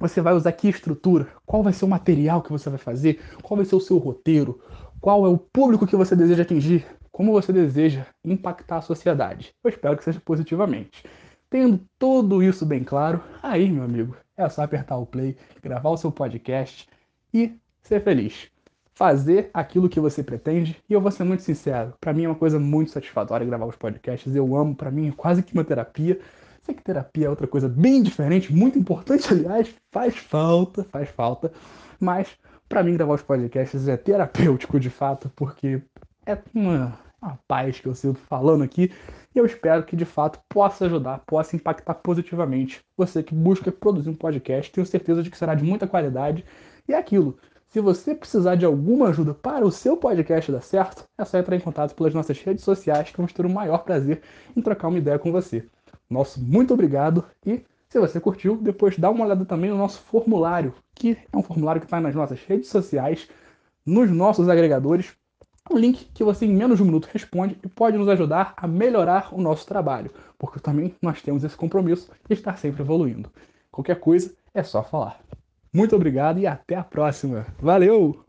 Você 0.00 0.22
vai 0.22 0.32
usar 0.32 0.52
que 0.52 0.66
estrutura? 0.66 1.28
Qual 1.44 1.62
vai 1.62 1.74
ser 1.74 1.84
o 1.84 1.88
material 1.88 2.40
que 2.40 2.50
você 2.50 2.70
vai 2.70 2.78
fazer? 2.78 3.20
Qual 3.42 3.56
vai 3.56 3.66
ser 3.66 3.76
o 3.76 3.80
seu 3.80 3.98
roteiro? 3.98 4.58
Qual 4.98 5.26
é 5.26 5.28
o 5.28 5.36
público 5.36 5.86
que 5.86 5.96
você 5.96 6.16
deseja 6.16 6.42
atingir? 6.42 6.86
Como 7.12 7.32
você 7.32 7.52
deseja 7.52 8.06
impactar 8.24 8.78
a 8.78 8.82
sociedade? 8.82 9.52
Eu 9.62 9.68
espero 9.68 9.96
que 9.96 10.04
seja 10.04 10.22
positivamente. 10.24 11.04
Tendo 11.50 11.80
tudo 11.98 12.42
isso 12.42 12.64
bem 12.64 12.82
claro, 12.82 13.22
aí, 13.42 13.70
meu 13.70 13.82
amigo, 13.82 14.16
é 14.36 14.48
só 14.48 14.62
apertar 14.62 14.96
o 14.96 15.04
play, 15.04 15.36
gravar 15.62 15.90
o 15.90 15.96
seu 15.98 16.10
podcast 16.10 16.88
e 17.34 17.52
ser 17.82 18.02
feliz 18.02 18.50
fazer 18.98 19.48
aquilo 19.54 19.88
que 19.88 20.00
você 20.00 20.24
pretende. 20.24 20.76
E 20.90 20.92
eu 20.92 21.00
vou 21.00 21.12
ser 21.12 21.22
muito 21.22 21.44
sincero, 21.44 21.94
para 22.00 22.12
mim 22.12 22.24
é 22.24 22.28
uma 22.28 22.34
coisa 22.34 22.58
muito 22.58 22.90
satisfatória 22.90 23.46
gravar 23.46 23.66
os 23.66 23.76
podcasts. 23.76 24.34
Eu 24.34 24.56
amo, 24.56 24.74
para 24.74 24.90
mim 24.90 25.08
é 25.08 25.12
quase 25.12 25.40
que 25.40 25.54
uma 25.54 25.62
terapia. 25.62 26.18
Sei 26.62 26.74
que 26.74 26.82
terapia 26.82 27.26
é 27.26 27.30
outra 27.30 27.46
coisa 27.46 27.68
bem 27.68 28.02
diferente, 28.02 28.52
muito 28.52 28.76
importante, 28.76 29.28
aliás, 29.32 29.72
faz 29.92 30.16
falta, 30.16 30.82
faz 30.82 31.08
falta. 31.10 31.52
Mas 32.00 32.36
para 32.68 32.82
mim 32.82 32.94
gravar 32.94 33.14
os 33.14 33.22
podcasts 33.22 33.86
é 33.86 33.96
terapêutico 33.96 34.80
de 34.80 34.90
fato, 34.90 35.30
porque 35.36 35.80
é 36.26 36.36
uma, 36.52 36.98
uma 37.22 37.38
paz 37.46 37.78
que 37.78 37.86
eu 37.86 37.94
sinto 37.94 38.18
falando 38.18 38.64
aqui. 38.64 38.90
E 39.32 39.38
eu 39.38 39.46
espero 39.46 39.84
que 39.84 39.94
de 39.94 40.04
fato 40.04 40.40
possa 40.48 40.86
ajudar, 40.86 41.22
possa 41.24 41.54
impactar 41.54 41.94
positivamente 41.94 42.80
você 42.96 43.22
que 43.22 43.32
busca 43.32 43.70
produzir 43.70 44.10
um 44.10 44.14
podcast. 44.16 44.72
Tenho 44.72 44.84
certeza 44.84 45.22
de 45.22 45.30
que 45.30 45.38
será 45.38 45.54
de 45.54 45.62
muita 45.62 45.86
qualidade. 45.86 46.44
E 46.88 46.92
é 46.92 46.98
aquilo. 46.98 47.38
Se 47.70 47.82
você 47.82 48.14
precisar 48.14 48.54
de 48.54 48.64
alguma 48.64 49.08
ajuda 49.08 49.34
para 49.34 49.66
o 49.66 49.70
seu 49.70 49.94
podcast 49.94 50.50
dar 50.50 50.62
certo, 50.62 51.06
é 51.18 51.24
só 51.26 51.36
entrar 51.36 51.54
em 51.54 51.60
contato 51.60 51.94
pelas 51.94 52.14
nossas 52.14 52.40
redes 52.40 52.64
sociais 52.64 53.10
que 53.10 53.16
vamos 53.18 53.32
ter 53.34 53.44
o 53.44 53.50
maior 53.50 53.84
prazer 53.84 54.22
em 54.56 54.62
trocar 54.62 54.88
uma 54.88 54.96
ideia 54.96 55.18
com 55.18 55.30
você. 55.30 55.68
Nosso 56.08 56.42
muito 56.42 56.72
obrigado 56.72 57.26
e 57.44 57.62
se 57.90 58.00
você 58.00 58.18
curtiu, 58.18 58.56
depois 58.56 58.98
dá 58.98 59.10
uma 59.10 59.24
olhada 59.26 59.44
também 59.44 59.68
no 59.68 59.76
nosso 59.76 60.00
formulário, 60.00 60.74
que 60.94 61.18
é 61.30 61.36
um 61.36 61.42
formulário 61.42 61.78
que 61.78 61.86
está 61.86 62.00
nas 62.00 62.14
nossas 62.14 62.42
redes 62.42 62.70
sociais, 62.70 63.28
nos 63.84 64.10
nossos 64.10 64.48
agregadores 64.48 65.14
um 65.70 65.76
link 65.76 66.08
que 66.14 66.24
você 66.24 66.46
em 66.46 66.54
menos 66.54 66.78
de 66.78 66.82
um 66.82 66.86
minuto 66.86 67.10
responde 67.12 67.58
e 67.62 67.68
pode 67.68 67.98
nos 67.98 68.08
ajudar 68.08 68.54
a 68.56 68.66
melhorar 68.66 69.34
o 69.34 69.42
nosso 69.42 69.66
trabalho, 69.66 70.10
porque 70.38 70.58
também 70.58 70.94
nós 71.02 71.20
temos 71.20 71.44
esse 71.44 71.56
compromisso 71.56 72.10
de 72.26 72.32
estar 72.32 72.56
sempre 72.56 72.80
evoluindo. 72.80 73.30
Qualquer 73.70 74.00
coisa 74.00 74.34
é 74.54 74.62
só 74.62 74.82
falar. 74.82 75.20
Muito 75.72 75.94
obrigado 75.96 76.38
e 76.38 76.46
até 76.46 76.74
a 76.74 76.84
próxima. 76.84 77.46
Valeu! 77.60 78.27